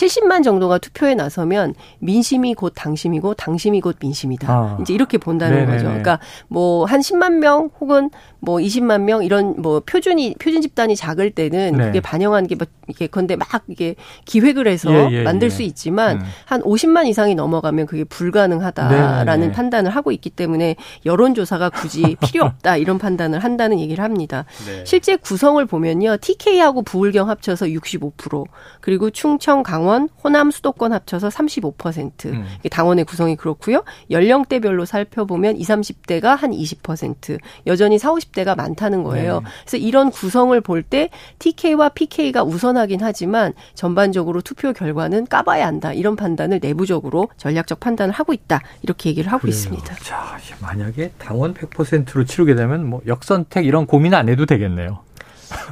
70만 0.00 0.42
정도가 0.42 0.78
투표에 0.78 1.14
나서면 1.14 1.74
민심이 1.98 2.54
곧 2.54 2.72
당심이고 2.74 3.34
당심이 3.34 3.80
곧 3.80 3.96
민심이다. 4.00 4.52
아. 4.52 4.78
이제 4.80 4.92
이렇게 4.94 5.18
본다는 5.18 5.56
네네네. 5.58 5.72
거죠. 5.72 5.86
그러니까 5.86 6.18
뭐 6.48 6.90
한 6.90 7.00
10만 7.00 7.34
명 7.38 7.70
혹은 7.80 8.10
뭐 8.40 8.56
20만 8.58 9.02
명 9.02 9.22
이런 9.22 9.54
뭐 9.60 9.80
표준이 9.80 10.36
표준 10.40 10.60
집단이 10.62 10.96
작을 10.96 11.30
때는 11.30 11.76
네. 11.76 11.84
그게 11.84 12.00
반영하는 12.00 12.48
게뭐 12.48 12.66
이게 12.88 13.06
건데 13.06 13.36
막 13.36 13.48
이게 13.68 13.94
기획을 14.24 14.66
해서 14.66 14.90
예, 14.92 15.18
예, 15.18 15.22
만들 15.22 15.46
예. 15.46 15.50
수 15.50 15.62
있지만 15.62 16.16
음. 16.16 16.24
한 16.46 16.62
50만 16.62 17.06
이상이 17.06 17.34
넘어가면 17.34 17.86
그게 17.86 18.02
불가능하다라는 18.04 19.24
네네네. 19.24 19.52
판단을 19.52 19.90
하고 19.90 20.10
있기 20.10 20.30
때문에 20.30 20.76
여론조사가 21.04 21.70
굳이 21.70 22.16
필요 22.26 22.44
없다 22.44 22.76
이런 22.76 22.98
판단을 22.98 23.38
한다는 23.38 23.78
얘기를 23.78 24.02
합니다. 24.02 24.44
네. 24.66 24.84
실제 24.84 25.16
구성을 25.16 25.64
보면요 25.66 26.16
TK하고 26.20 26.82
부울경 26.82 27.28
합쳐서 27.28 27.66
65% 27.66 28.46
그리고 28.80 29.10
충청 29.10 29.62
강원 29.62 29.89
호남 30.22 30.50
수도권 30.50 30.92
합쳐서 30.92 31.28
35% 31.28 32.26
음. 32.26 32.46
당원의 32.70 33.04
구성이 33.04 33.36
그렇고요 33.36 33.82
연령대별로 34.10 34.84
살펴보면 34.84 35.56
20, 35.56 35.70
30대가 35.70 36.36
한 36.36 36.50
20% 36.52 37.38
여전히 37.66 37.98
40, 37.98 38.20
50대가 38.32 38.56
많다는 38.56 39.02
거예요. 39.02 39.40
네. 39.40 39.46
그래서 39.62 39.76
이런 39.76 40.10
구성을 40.10 40.58
볼 40.60 40.80
때 40.82 41.10
TK와 41.38 41.90
PK가 41.90 42.42
우선하긴 42.42 43.00
하지만 43.02 43.52
전반적으로 43.74 44.40
투표 44.40 44.72
결과는 44.72 45.26
까봐야 45.26 45.66
한다. 45.66 45.92
이런 45.92 46.16
판단을 46.16 46.58
내부적으로 46.60 47.28
전략적 47.36 47.80
판단을 47.80 48.12
하고 48.14 48.32
있다. 48.32 48.60
이렇게 48.82 49.10
얘기를 49.10 49.30
하고 49.30 49.42
그래요. 49.42 49.50
있습니다. 49.50 49.94
자, 49.96 50.38
만약에 50.60 51.12
당원 51.18 51.52
100%로 51.54 52.24
치르게 52.24 52.54
되면 52.54 52.86
뭐 52.86 53.02
역선택 53.06 53.66
이런 53.66 53.86
고민 53.86 54.14
안 54.14 54.28
해도 54.28 54.46
되겠네요. 54.46 55.00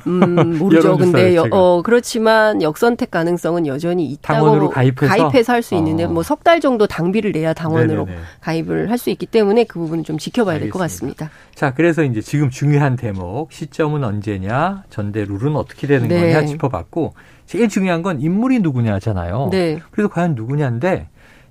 음, 0.06 0.58
모르죠. 0.58 0.97
근데 0.97 1.35
여, 1.37 1.47
어, 1.50 1.82
그렇지만 1.82 2.62
역선택 2.62 3.11
가능성은 3.11 3.66
여전히 3.66 4.06
있다고 4.06 4.38
당원으로 4.47 4.70
가입해서, 4.70 5.06
가입해서 5.16 5.52
할 5.52 5.62
수 5.62 5.75
있는데 5.76 6.04
어. 6.04 6.08
뭐석 6.08 6.44
달 6.44 6.61
정도 6.61 6.87
당비를 6.87 7.32
내야 7.32 7.52
당원으로 7.52 8.04
네네네. 8.06 8.23
가입을 8.40 8.90
할 8.90 8.99
수 8.99 9.11
있기 9.11 9.26
때문에 9.26 9.64
그 9.64 9.78
부분은 9.78 10.04
좀 10.04 10.18
지켜봐야 10.18 10.58
될 10.58 10.70
것 10.70 10.78
같습니다. 10.80 11.30
자, 11.54 11.75
그래서 11.75 12.02
이제 12.04 12.20
지금 12.20 12.50
중요한 12.50 12.97
대목 12.97 13.52
시점은 13.52 14.02
언제냐, 14.04 14.85
전대 14.90 15.25
룰은 15.25 15.56
어떻게 15.56 15.87
되는 15.87 16.08
네. 16.08 16.32
거냐 16.32 16.47
짚어봤고 16.47 17.14
제일 17.47 17.68
중요한 17.68 18.02
건 18.02 18.20
인물이 18.20 18.61
누구냐잖아요. 18.61 19.49
네. 19.52 19.78
그래서 19.90 20.08
과연 20.08 20.35
누구냐인데 20.35 21.08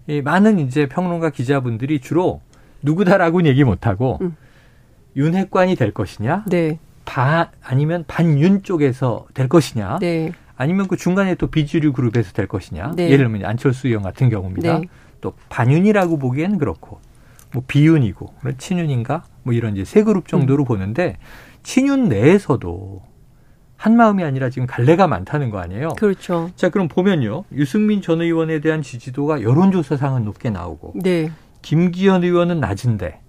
이 0.07 0.21
많은 0.21 0.59
이제 0.59 0.87
평론가 0.87 1.29
기자분들이 1.31 1.99
주로 1.99 2.41
누구다라고는 2.83 3.49
얘기 3.49 3.63
못하고 3.63 4.19
음. 4.21 4.35
윤핵관이 5.15 5.75
될 5.75 5.91
것이냐, 5.91 6.43
네. 6.47 6.79
반 7.07 7.47
아니면 7.63 8.03
반윤 8.05 8.63
쪽에서 8.63 9.25
될 9.33 9.47
것이냐. 9.47 9.97
네. 9.99 10.33
아니면 10.57 10.87
그 10.87 10.97
중간에 10.97 11.35
또 11.35 11.47
비주류 11.47 11.93
그룹에서 11.93 12.33
될 12.33 12.47
것이냐. 12.47 12.91
네. 12.95 13.05
예를 13.09 13.29
들면 13.29 13.45
안철수 13.45 13.87
의원 13.87 14.03
같은 14.03 14.29
경우입니다. 14.29 14.79
네. 14.79 14.87
또 15.21 15.33
반윤이라고 15.49 16.19
보기에는 16.19 16.57
그렇고 16.57 16.99
뭐 17.53 17.63
비윤이고 17.65 18.33
친윤인가 18.57 19.23
뭐 19.43 19.53
이런 19.53 19.73
이제 19.75 19.85
세 19.85 20.03
그룹 20.03 20.27
정도로 20.27 20.63
음. 20.63 20.65
보는데 20.65 21.17
친윤 21.63 22.09
내에서도 22.09 23.01
한 23.77 23.95
마음이 23.95 24.23
아니라 24.23 24.49
지금 24.49 24.67
갈래가 24.67 25.07
많다는 25.07 25.49
거 25.49 25.59
아니에요? 25.59 25.89
그렇죠. 25.97 26.49
자, 26.55 26.69
그럼 26.69 26.87
보면요. 26.87 27.45
유승민 27.53 28.01
전 28.01 28.21
의원에 28.21 28.59
대한 28.59 28.81
지지도가 28.81 29.43
여론조사상은 29.43 30.25
높게 30.25 30.49
나오고 30.49 30.93
네. 30.95 31.31
김기현 31.61 32.23
의원은 32.23 32.59
낮은데 32.59 33.21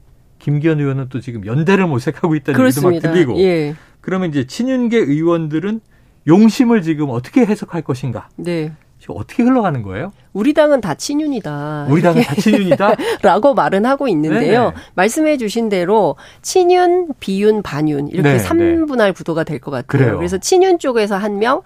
김기현 0.49 0.81
의원은 0.81 1.09
또 1.11 1.21
지금 1.21 1.45
연대를 1.45 1.87
모색하고 1.87 2.35
있다는 2.35 2.65
얘기도 2.65 2.91
막 2.91 2.99
들리고. 3.01 3.39
예. 3.41 3.75
그러면 4.01 4.31
이제 4.31 4.47
친윤계 4.47 4.97
의원들은 4.97 5.81
용심을 6.27 6.81
지금 6.83 7.11
어떻게 7.11 7.45
해석할 7.45 7.83
것인가? 7.83 8.29
네. 8.37 8.73
지금 8.99 9.15
어떻게 9.19 9.43
흘러가는 9.43 9.83
거예요? 9.83 10.13
우리 10.33 10.55
당은 10.55 10.81
다 10.81 10.95
친윤이다. 10.95 11.87
우리 11.91 12.01
당은 12.03 12.23
다 12.23 12.35
친윤이다? 12.35 12.95
라고 13.23 13.55
말은 13.55 13.85
하고 13.87 14.09
있는데요. 14.09 14.63
네네. 14.71 14.75
말씀해 14.95 15.37
주신 15.37 15.69
대로 15.69 16.17
친윤, 16.43 17.09
비윤, 17.21 17.63
반윤 17.63 18.09
이렇게 18.09 18.33
네, 18.33 18.39
3분할 18.39 19.15
구도가 19.15 19.45
될 19.45 19.61
것 19.61 19.71
같아요. 19.71 19.87
그래요. 19.87 20.17
그래서 20.17 20.39
친윤 20.39 20.79
쪽에서 20.79 21.17
한 21.17 21.39
명, 21.39 21.59
어, 21.59 21.63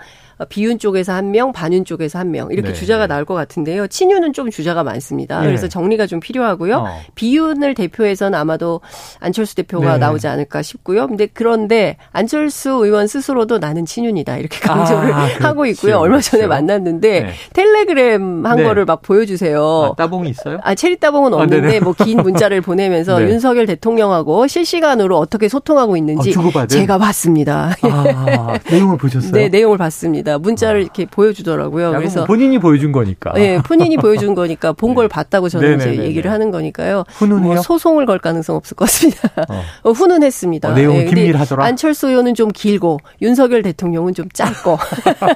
비윤 0.49 0.79
쪽에서 0.79 1.13
한 1.13 1.31
명, 1.31 1.53
반윤 1.53 1.85
쪽에서 1.85 2.19
한 2.19 2.33
명 2.33 2.49
이렇게 2.51 2.69
네. 2.69 2.75
주자가 2.75 3.07
나올 3.07 3.25
것 3.25 3.35
같은데요. 3.35 3.87
친윤은 3.89 4.33
좀 4.33 4.51
주자가 4.51 4.83
많습니다. 4.83 5.41
네. 5.41 5.47
그래서 5.47 5.69
정리가 5.69 6.07
좀 6.07 6.19
필요하고요. 6.19 6.77
어. 6.79 6.89
비윤을 7.15 7.75
대표해서는 7.75 8.39
아마도 8.39 8.81
안철수 9.21 9.55
대표가 9.55 9.93
네. 9.95 9.99
나오지 9.99 10.27
않을까 10.29 10.63
싶고요. 10.63 11.07
근데 11.07 11.27
그런데 11.27 11.97
안철수 12.13 12.71
의원 12.71 13.07
스스로도 13.07 13.59
나는 13.59 13.85
친윤이다 13.85 14.39
이렇게 14.39 14.59
강조를 14.61 15.13
아, 15.13 15.29
하고 15.41 15.67
있고요. 15.67 15.99
얼마 15.99 16.21
전에 16.21 16.43
그렇죠. 16.47 16.49
만났는데 16.49 17.21
네. 17.21 17.33
텔레그램 17.53 18.47
한 18.47 18.57
네. 18.57 18.63
거를 18.65 18.85
막 18.85 19.03
보여주세요. 19.03 19.93
아, 19.93 19.95
따봉이 19.97 20.31
있어요? 20.31 20.59
아 20.63 20.75
체리 20.75 20.97
따봉은 20.99 21.35
아, 21.35 21.37
없는데 21.39 21.79
아, 21.79 21.81
뭐긴 21.81 22.19
문자를 22.23 22.61
보내면서 22.61 23.19
네. 23.21 23.29
윤석열 23.29 23.67
대통령하고 23.67 24.47
실시간으로 24.47 25.19
어떻게 25.19 25.49
소통하고 25.49 25.97
있는지 25.97 26.35
아, 26.55 26.67
제가 26.67 26.99
봤습니다. 26.99 27.77
아, 27.83 28.59
내용을 28.71 28.97
보셨어요? 28.97 29.33
네, 29.33 29.49
내용을 29.49 29.77
봤습니다. 29.79 30.32
있습니다. 30.33 30.39
문자를 30.39 30.81
아. 30.81 30.83
이렇게 30.83 31.07
보여주더라고요. 31.07 31.93
그래서 31.93 32.25
본인이 32.25 32.59
보여준 32.59 32.93
거니까. 32.93 33.33
네, 33.35 33.61
본인이 33.63 33.97
보여준 33.97 34.35
거니까 34.35 34.73
본걸 34.75 35.09
네. 35.09 35.09
봤다고 35.09 35.49
저는 35.49 35.71
네네네네. 35.71 35.95
이제 35.95 36.05
얘기를 36.05 36.31
하는 36.31 36.51
거니까요. 36.51 37.05
훈훈해요? 37.09 37.55
뭐 37.55 37.63
소송을 37.63 38.07
걸 38.07 38.19
가능성 38.19 38.57
없을 38.57 38.77
것 38.77 38.87
같습니다. 38.87 39.29
어. 39.49 39.63
어, 39.89 39.93
훈훈했습니다. 39.93 40.71
어, 40.71 40.75
내용 40.75 40.97
네, 40.97 41.05
긴밀하더라. 41.07 41.65
안철수 41.65 42.09
의원은 42.09 42.35
좀 42.35 42.51
길고 42.51 42.99
윤석열 43.21 43.63
대통령은 43.63 44.15
좀 44.15 44.29
짧고. 44.33 44.79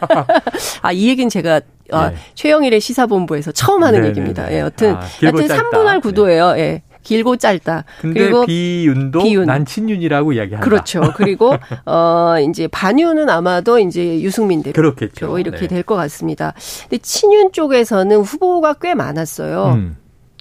아, 0.83 0.93
이 0.93 1.09
얘기는 1.09 1.29
제가 1.29 1.61
아, 1.93 2.11
네. 2.11 2.17
최영일의 2.35 2.81
시사본부에서 2.81 3.53
처음 3.53 3.85
하는 3.85 4.01
네네네. 4.01 4.09
얘기입니다. 4.11 4.53
예, 4.53 4.61
여튼, 4.61 4.95
아, 4.97 5.03
여튼 5.23 5.47
3분할 5.47 6.03
구도예요. 6.03 6.55
네. 6.55 6.61
예. 6.61 6.83
길고 7.07 7.37
짧다. 7.37 7.85
근데 8.01 8.21
그리고 8.21 8.45
비윤도 8.47 9.21
비윤. 9.23 9.47
난 9.47 9.65
친윤이라고 9.65 10.33
이야기한다. 10.33 10.65
그렇죠. 10.69 11.13
그리고 11.17 11.55
어 11.87 12.35
이제 12.49 12.67
반윤은 12.67 13.31
아마도 13.31 13.79
이제 13.79 14.21
유승민 14.21 14.63
대표 14.65 14.75
그렇겠죠. 14.75 15.39
이렇게 15.39 15.61
네. 15.61 15.67
될것 15.69 15.97
같습니다. 15.97 16.53
근데 16.83 16.99
친윤 16.99 17.53
쪽에서는 17.53 18.17
후보가 18.23 18.75
꽤 18.81 18.95
많았어요. 18.95 19.75
음. 19.77 19.97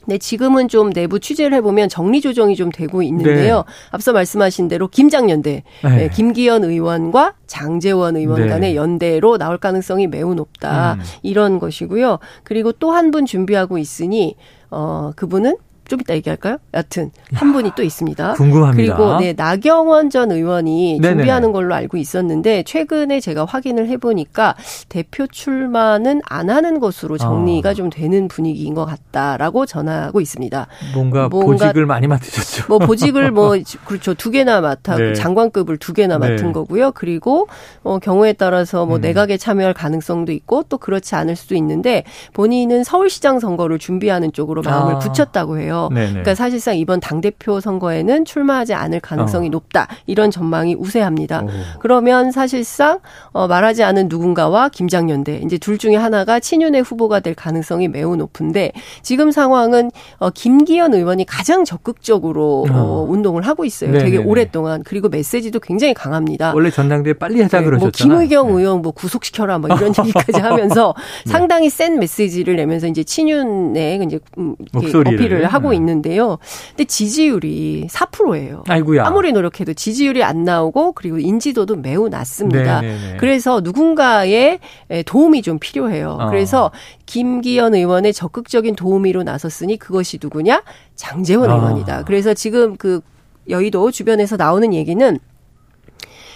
네, 0.08 0.20
지금은 0.20 0.68
좀 0.68 0.92
내부 0.94 1.20
취재를 1.20 1.58
해보면 1.58 1.90
정리 1.90 2.22
조정이 2.22 2.56
좀 2.56 2.72
되고 2.72 3.02
있는데요. 3.02 3.58
네. 3.58 3.74
앞서 3.92 4.14
말씀하신 4.14 4.68
대로 4.68 4.88
김장연대, 4.88 5.64
네. 5.84 5.90
네, 5.90 6.10
김기현 6.10 6.64
의원과 6.64 7.34
장재원 7.48 8.16
의원 8.16 8.42
네. 8.42 8.48
간의 8.48 8.76
연대로 8.76 9.38
나올 9.40 9.58
가능성이 9.58 10.06
매우 10.08 10.36
높다. 10.36 10.94
음. 10.94 11.00
이런 11.24 11.58
것이고요. 11.60 12.20
그리고 12.44 12.72
또 12.72 12.92
한 12.92 13.10
분 13.12 13.26
준비하고 13.26 13.78
있으니 13.80 14.36
어 14.72 15.12
그분은 15.16 15.58
좀 15.88 16.00
이따 16.02 16.16
얘기할까요? 16.16 16.58
여튼 16.74 17.12
한 17.34 17.54
분이 17.54 17.72
또 17.76 17.84
있습니다. 17.84 18.34
궁금합니다. 18.34 18.96
그리고 18.96 19.20
네 19.20 19.34
나경원 19.34 20.10
전 20.10 20.32
의원이 20.32 21.00
네네. 21.02 21.16
준비하는 21.16 21.52
걸로 21.52 21.76
알고 21.76 21.98
있었는데 21.98 22.64
최근에 22.64 23.20
제가 23.20 23.46
확인을 23.46 23.88
해보니까 23.90 24.56
대표 24.90 25.28
출마는 25.28 26.22
안 26.26 26.50
하는 26.50 26.80
것으로 26.80 27.18
정리가 27.18 27.70
어. 27.70 27.74
좀 27.74 27.90
되는 27.90 28.28
분위기인 28.28 28.74
것 28.74 28.86
같다라고 28.86 29.66
전하고 29.66 30.22
있습니다. 30.22 30.68
뭔가, 30.94 31.30
뭔가 31.30 31.66
보직을 31.68 31.86
많이 31.86 32.08
맡으셨죠. 32.08 32.66
뭐 32.68 32.80
보직을 32.80 33.32
뭐 33.32 33.56
그렇죠 33.86 34.14
두 34.14 34.32
개나 34.32 34.62
맡아 34.62 34.96
네. 34.96 35.14
장관급을 35.14 35.78
두 35.78 35.94
개나 35.94 36.18
네. 36.18 36.30
맡은 36.30 36.52
거고요. 36.52 36.92
그리고 36.92 37.48
어, 37.84 38.00
경우에 38.00 38.34
따라서 38.34 38.86
뭐 38.86 38.98
음. 38.98 39.02
내각에 39.02 39.38
참여할 39.38 39.74
가능성도 39.74 40.32
있고 40.32 40.64
또 40.64 40.78
그렇지 40.78 41.16
않을 41.16 41.36
수도 41.36 41.56
있는데 41.56 42.04
본인은 42.34 42.84
서울시장 42.84 43.40
선거를 43.40 43.78
준비하는 43.80 44.32
쪽으로 44.32 44.62
마음을 44.62 44.96
아. 44.96 45.00
붙였다고 45.00 45.60
해요. 45.60 45.75
거예요. 45.76 45.90
네네. 45.90 46.10
그러니까 46.10 46.36
사실상 46.36 46.78
이번 46.78 47.00
당 47.00 47.22
대표 47.22 47.60
선거에는 47.60 48.26
출마하지 48.26 48.74
않을 48.74 49.00
가능성이 49.00 49.48
어. 49.48 49.52
높다. 49.52 49.88
이런 50.06 50.32
전망이 50.32 50.76
우세합니다. 50.76 51.44
오. 51.44 51.50
그러면 51.80 52.32
사실상 52.32 53.00
어, 53.32 53.48
말하지 53.48 53.84
않은 53.84 54.08
누군가와 54.08 54.70
김장연대 54.70 55.42
이제 55.46 55.58
둘 55.58 55.78
중에 55.78 55.96
하나가 55.96 56.40
친윤의 56.40 56.84
후보가 56.84 57.20
될 57.20 57.36
가능성이 57.36 57.88
매우 57.88 58.16
높은데 58.16 58.72
지금 59.02 59.32
상황은 59.32 59.92
어, 60.18 60.30
김기현 60.30 60.94
의원이 60.94 61.26
가장 61.26 61.66
적극적으로 61.66 62.66
어. 62.70 62.76
어 62.76 63.06
운동을 63.10 63.44
하고 63.44 63.66
있어요. 63.66 63.92
네네네. 63.92 64.12
되게 64.12 64.24
오랫동안 64.24 64.84
그리고 64.84 65.10
메시지도 65.10 65.60
굉장히 65.60 65.94
강합니다. 65.94 66.54
원래 66.54 66.70
전당대회 66.70 67.14
빨리 67.14 67.42
하자 67.42 67.60
네, 67.60 67.66
그러셨잖아요. 67.66 68.16
뭐 68.16 68.20
김의경 68.20 68.48
네. 68.48 68.62
의원 68.62 68.82
뭐 68.82 68.92
구속시켜라 68.92 69.58
뭐 69.58 69.76
이런 69.76 69.94
얘기까지 70.00 70.40
하면서 70.40 70.94
네. 71.26 71.32
상당히 71.32 71.70
센 71.70 72.00
메시지를 72.00 72.56
내면서 72.56 72.88
이제 72.88 73.04
친윤의 73.04 74.04
이제 74.06 74.20
음, 74.38 74.56
어필을 74.74 75.46
하고 75.48 75.65
하고 75.66 75.74
있는데요. 75.74 76.38
근데 76.70 76.86
지지율이 76.86 77.88
4%예요. 77.90 78.64
아이고야. 78.68 79.06
아무리 79.06 79.32
노력해도 79.32 79.74
지지율이 79.74 80.24
안 80.24 80.44
나오고 80.44 80.94
그리고 80.94 81.18
인지도도 81.18 81.78
매우 81.78 82.08
낮습니다. 82.08 82.82
네네네. 82.82 83.18
그래서 83.18 83.62
누군가의 83.62 84.60
도움이 85.06 85.42
좀 85.42 85.60
필요해요. 85.60 86.18
어. 86.20 86.30
그래서 86.30 86.72
김기현 87.06 87.76
의원의 87.76 88.14
적극적인 88.14 88.76
도우미로 88.76 89.24
나섰으니 89.24 89.78
그것이 89.78 90.20
누구냐? 90.22 90.64
장재원 90.96 91.50
어. 91.50 91.56
의원이다. 91.56 92.04
그래서 92.06 92.34
지금 92.34 92.78
그 92.78 93.02
여의도 93.50 93.92
주변에서 93.92 94.38
나오는 94.38 94.74
얘기는 94.74 95.20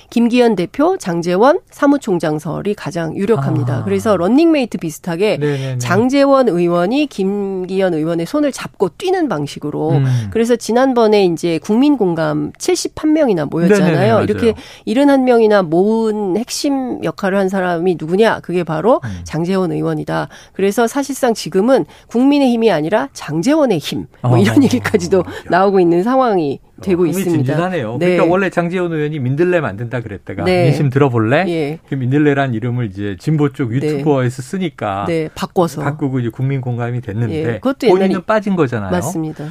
김기현 0.10 0.56
대표, 0.56 0.98
장제원 0.98 1.60
사무총장설이 1.69 2.74
가장 2.74 3.15
유력합니다. 3.15 3.78
아. 3.78 3.84
그래서 3.84 4.17
런닝메이트 4.17 4.80
비슷하게 4.80 5.38
네네네. 5.38 5.78
장제원 5.78 6.50
의원이 6.50 7.08
김기현 7.08 7.93
의원의 7.93 8.26
손을 8.26 8.52
잡고 8.52 8.89
뛰는 8.98 9.30
방식으로 9.30 9.91
음. 9.91 10.28
그래서 10.32 10.56
지난번에 10.56 11.26
이제 11.26 11.60
국민 11.60 11.98
공감 11.98 12.52
71명이나 12.54 13.50
모였잖아요. 13.50 14.19
네네네, 14.19 14.24
이렇게 14.24 14.54
71명이나 14.88 15.65
모은 15.65 16.38
핵심 16.38 17.04
역할을 17.04 17.38
한 17.38 17.50
사람이 17.50 17.98
누구냐? 18.00 18.39
그게 18.41 18.63
바로 18.63 19.02
음. 19.04 19.22
장제원 19.24 19.72
의원이다. 19.72 20.28
그래서 20.54 20.88
사실상 20.88 21.34
지금은 21.34 21.86
국민의 22.08 22.52
힘이 22.52 22.72
아니라 22.72 23.10
장제원의 23.13 23.78
힘, 23.78 24.08
뭐 24.22 24.38
이런 24.38 24.60
어. 24.60 24.63
얘기까지도 24.63 25.24
나오고 25.50 25.80
있는 25.80 26.04
상황이 26.04 26.60
되고 26.82 27.06
있습니다. 27.06 27.32
진진하네요. 27.32 27.98
네. 28.00 28.12
그러니까 28.12 28.32
원래 28.32 28.50
장재원 28.50 28.91
의원이 28.93 29.19
민들레 29.19 29.60
만든다 29.60 29.99
그랬다가 30.02 30.44
네. 30.44 30.64
민심 30.66 30.90
들어볼래? 30.90 31.46
예. 31.48 31.80
그 31.88 31.96
민들레란 31.96 32.54
이름을 32.54 32.86
이제 32.86 33.16
진보 33.20 33.52
쪽 33.54 33.70
네. 33.70 33.76
유튜버에서 33.78 34.42
네. 34.42 34.48
쓰니까 34.50 35.06
네. 35.08 35.30
바꿔서 35.36 35.82
바꾸고 35.82 36.20
이제 36.20 36.30
국민 36.30 36.62
공감이 36.62 37.02
됐는데 37.02 37.36
예. 37.36 37.54
그것도 37.60 37.88
본인은 37.88 38.26
빠진 38.26 38.56
거잖아요. 38.56 38.92
맞습니다. 38.92 39.46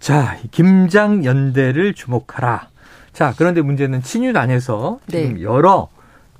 자, 0.00 0.36
김장 0.50 1.24
연대를 1.24 1.94
주목하라. 1.94 2.68
자, 3.12 3.34
그런데 3.36 3.60
문제는 3.62 4.02
친윤 4.02 4.36
안에서 4.36 5.00
지금 5.08 5.34
네. 5.34 5.42
여러 5.42 5.88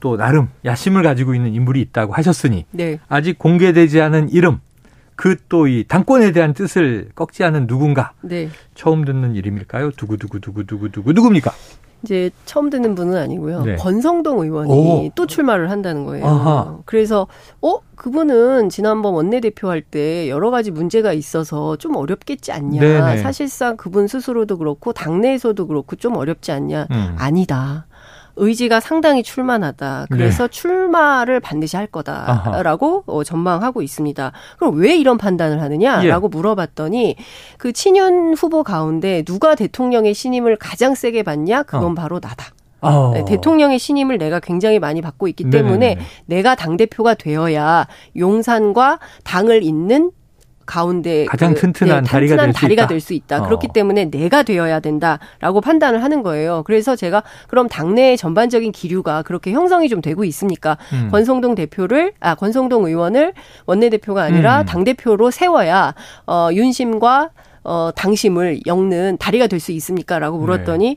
또 0.01 0.16
나름 0.16 0.49
야심을 0.64 1.03
가지고 1.03 1.35
있는 1.35 1.53
인물이 1.53 1.81
있다고 1.81 2.12
하셨으니 2.14 2.66
네. 2.71 3.01
아직 3.09 3.38
공개되지 3.38 4.01
않은 4.01 4.29
이름 4.31 4.61
그 5.16 5.35
또 5.49 5.66
이 5.66 5.85
당권에 5.88 6.31
대한 6.31 6.55
뜻을 6.55 7.09
꺾지 7.16 7.42
않은 7.42 7.66
누군가. 7.66 8.12
네. 8.21 8.49
처음 8.77 9.05
듣는 9.05 9.35
이름일까요? 9.35 9.90
두구두구 9.90 10.38
두구두구 10.40 10.90
두구 10.92 11.12
누굽니까? 11.12 11.51
이제 12.04 12.30
처음 12.44 12.70
듣는 12.70 12.94
분은 12.94 13.16
아니고요. 13.16 13.62
네. 13.62 13.74
권성동 13.76 14.38
의원이 14.38 14.72
오. 14.72 15.11
또 15.16 15.26
출마를 15.26 15.70
한다는 15.70 16.04
거예요. 16.06 16.24
아하. 16.24 16.78
그래서 16.84 17.26
어 17.61 17.78
그분은 17.96 18.68
지난번 18.68 19.14
원내대표 19.14 19.68
할 19.68 19.82
때 19.82 20.28
여러 20.30 20.50
가지 20.52 20.70
문제가 20.70 21.12
있어서 21.12 21.74
좀 21.76 21.96
어렵겠지 21.96 22.52
않냐. 22.52 22.80
네네. 22.80 23.16
사실상 23.18 23.76
그분 23.76 24.06
스스로도 24.06 24.58
그렇고 24.58 24.92
당내에서도 24.92 25.66
그렇고 25.66 25.96
좀 25.96 26.16
어렵지 26.16 26.52
않냐. 26.52 26.87
음. 26.92 27.16
아니다. 27.18 27.88
의지가 28.38 28.81
상당히 28.81 29.22
출만하다. 29.22 30.07
그래서 30.11 30.46
네. 30.46 30.51
출마를 30.51 31.40
반드시 31.40 31.77
할 31.77 31.87
거다라고 31.87 33.05
어, 33.07 33.24
전망하고 33.24 33.83
있습니다. 33.83 34.33
그럼 34.59 34.77
왜 34.77 34.96
이런 34.96 35.18
판단을 35.18 35.61
하느냐라고 35.61 36.29
예. 36.33 36.37
물어봤더니 36.37 37.16
그 37.59 37.72
친윤 37.72 38.35
후보 38.35 38.62
가운데 38.62 39.22
누가 39.22 39.55
대통령의 39.55 40.14
신임을 40.14 40.57
가장 40.57 40.94
세게 40.94 41.22
받냐? 41.22 41.64
그건 41.64 41.92
어. 41.92 41.94
바로 41.94 42.20
나다. 42.20 42.53
어. 42.81 43.11
네, 43.12 43.24
대통령의 43.24 43.79
신임을 43.79 44.18
내가 44.18 44.40
굉장히 44.40 44.79
많이 44.79 45.03
받고 45.03 45.27
있기 45.29 45.51
때문에 45.51 45.79
네네네. 45.79 46.07
내가 46.27 46.55
당대표가 46.55 47.14
되어야 47.14 47.87
용산과 48.16 49.01
당을 49.24 49.62
잇는 49.64 50.12
가운데 50.68 51.24
가장 51.24 51.54
그, 51.54 51.61
튼튼한, 51.62 52.04
네, 52.04 52.09
다리가, 52.11 52.37
될, 52.37 52.52
다리가 52.52 52.87
될수 52.87 53.14
있다. 53.14 53.38
어. 53.38 53.46
그렇기 53.46 53.68
때문에 53.72 54.11
내가 54.11 54.42
되어야 54.42 54.81
된다라고 54.81 55.62
판단을 55.62 56.04
하는 56.04 56.22
거예요. 56.22 56.62
그래서 56.66 56.94
제가 56.94 57.22
그럼 57.48 57.68
당내의 57.68 58.18
전반적인 58.18 58.70
기류가 58.72 59.22
그렇게 59.22 59.50
형성이 59.52 59.88
좀 59.88 60.02
되고 60.02 60.24
있습니까? 60.24 60.76
음. 60.92 61.09
권성동 61.11 61.54
대표를 61.54 62.12
아 62.20 62.35
권성동 62.35 62.85
의원을 62.85 63.33
원내대표가 63.66 64.22
아니라 64.22 64.61
음. 64.61 64.66
당 64.66 64.85
대표로 64.85 65.31
세워야 65.31 65.94
어 66.26 66.48
윤심과 66.52 67.31
어 67.64 67.90
당심을 67.96 68.61
엮는 68.66 69.16
다리가 69.18 69.46
될 69.46 69.59
수 69.59 69.72
있습니까라고 69.72 70.38
물었더니 70.38 70.96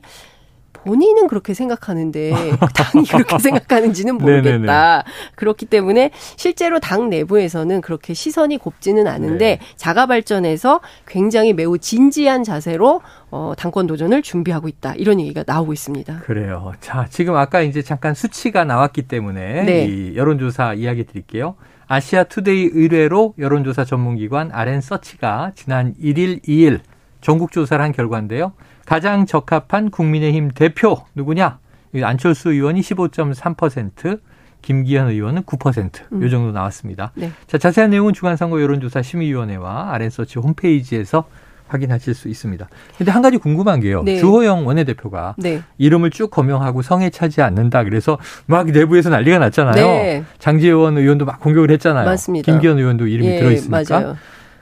본인은 0.84 1.28
그렇게 1.28 1.54
생각하는데 1.54 2.32
당이 2.74 3.06
그렇게 3.06 3.38
생각하는지는 3.38 4.16
모르겠다. 4.16 5.04
그렇기 5.34 5.66
때문에 5.66 6.10
실제로 6.36 6.80
당 6.80 7.10
내부에서는 7.10 7.80
그렇게 7.80 8.14
시선이 8.14 8.58
곱지는 8.58 9.06
않은데 9.06 9.58
네. 9.58 9.58
자가 9.76 10.06
발전해서 10.06 10.80
굉장히 11.06 11.52
매우 11.52 11.78
진지한 11.78 12.44
자세로 12.44 13.02
어, 13.30 13.52
당권 13.56 13.86
도전을 13.86 14.22
준비하고 14.22 14.68
있다. 14.68 14.94
이런 14.96 15.20
얘기가 15.20 15.44
나오고 15.46 15.72
있습니다. 15.72 16.18
그래요. 16.20 16.72
자, 16.80 17.06
지금 17.10 17.36
아까 17.36 17.62
이제 17.62 17.82
잠깐 17.82 18.14
수치가 18.14 18.64
나왔기 18.64 19.02
때문에 19.02 19.64
네. 19.64 19.86
이 19.86 20.16
여론조사 20.16 20.74
이야기 20.74 21.04
드릴게요. 21.04 21.56
아시아 21.86 22.24
투데이 22.24 22.70
의뢰로 22.72 23.34
여론조사 23.38 23.84
전문기관 23.84 24.50
알앤써치가 24.52 25.52
지난 25.54 25.94
1일, 26.02 26.42
2일 26.42 26.80
전국 27.20 27.52
조사를 27.52 27.82
한 27.82 27.92
결과인데요. 27.92 28.52
가장 28.84 29.26
적합한 29.26 29.90
국민의힘 29.90 30.50
대표 30.52 30.98
누구냐? 31.14 31.58
안철수 32.02 32.50
의원이 32.52 32.80
15.3%, 32.80 34.20
김기현 34.62 35.08
의원은 35.08 35.42
9%. 35.42 36.12
음. 36.12 36.22
요 36.22 36.30
정도 36.30 36.52
나왔습니다. 36.52 37.12
네. 37.14 37.30
자, 37.46 37.58
자세한 37.58 37.90
내용은 37.90 38.14
중앙선거 38.14 38.62
여론조사 38.62 39.02
심의위원회와 39.02 39.92
알앤써치 39.92 40.38
홈페이지에서 40.38 41.24
확인하실 41.68 42.14
수 42.14 42.28
있습니다. 42.28 42.68
근데 42.98 43.10
한 43.10 43.22
가지 43.22 43.38
궁금한 43.38 43.80
게요. 43.80 44.02
네. 44.02 44.18
주호영 44.18 44.66
원내대표가 44.66 45.34
네. 45.38 45.62
이름을 45.78 46.10
쭉 46.10 46.30
거명하고 46.30 46.82
성에 46.82 47.08
차지 47.10 47.40
않는다. 47.40 47.84
그래서 47.84 48.18
막 48.46 48.66
내부에서 48.66 49.08
난리가 49.08 49.38
났잖아요. 49.38 49.74
네. 49.74 50.24
장재원 50.38 50.98
의원도 50.98 51.24
막 51.24 51.40
공격을 51.40 51.70
했잖아요. 51.70 52.04
맞습니다. 52.04 52.50
김기현 52.50 52.78
의원도 52.78 53.06
이름이 53.06 53.28
예, 53.28 53.38
들어있으니까. 53.38 54.00
맞아요. 54.00 54.16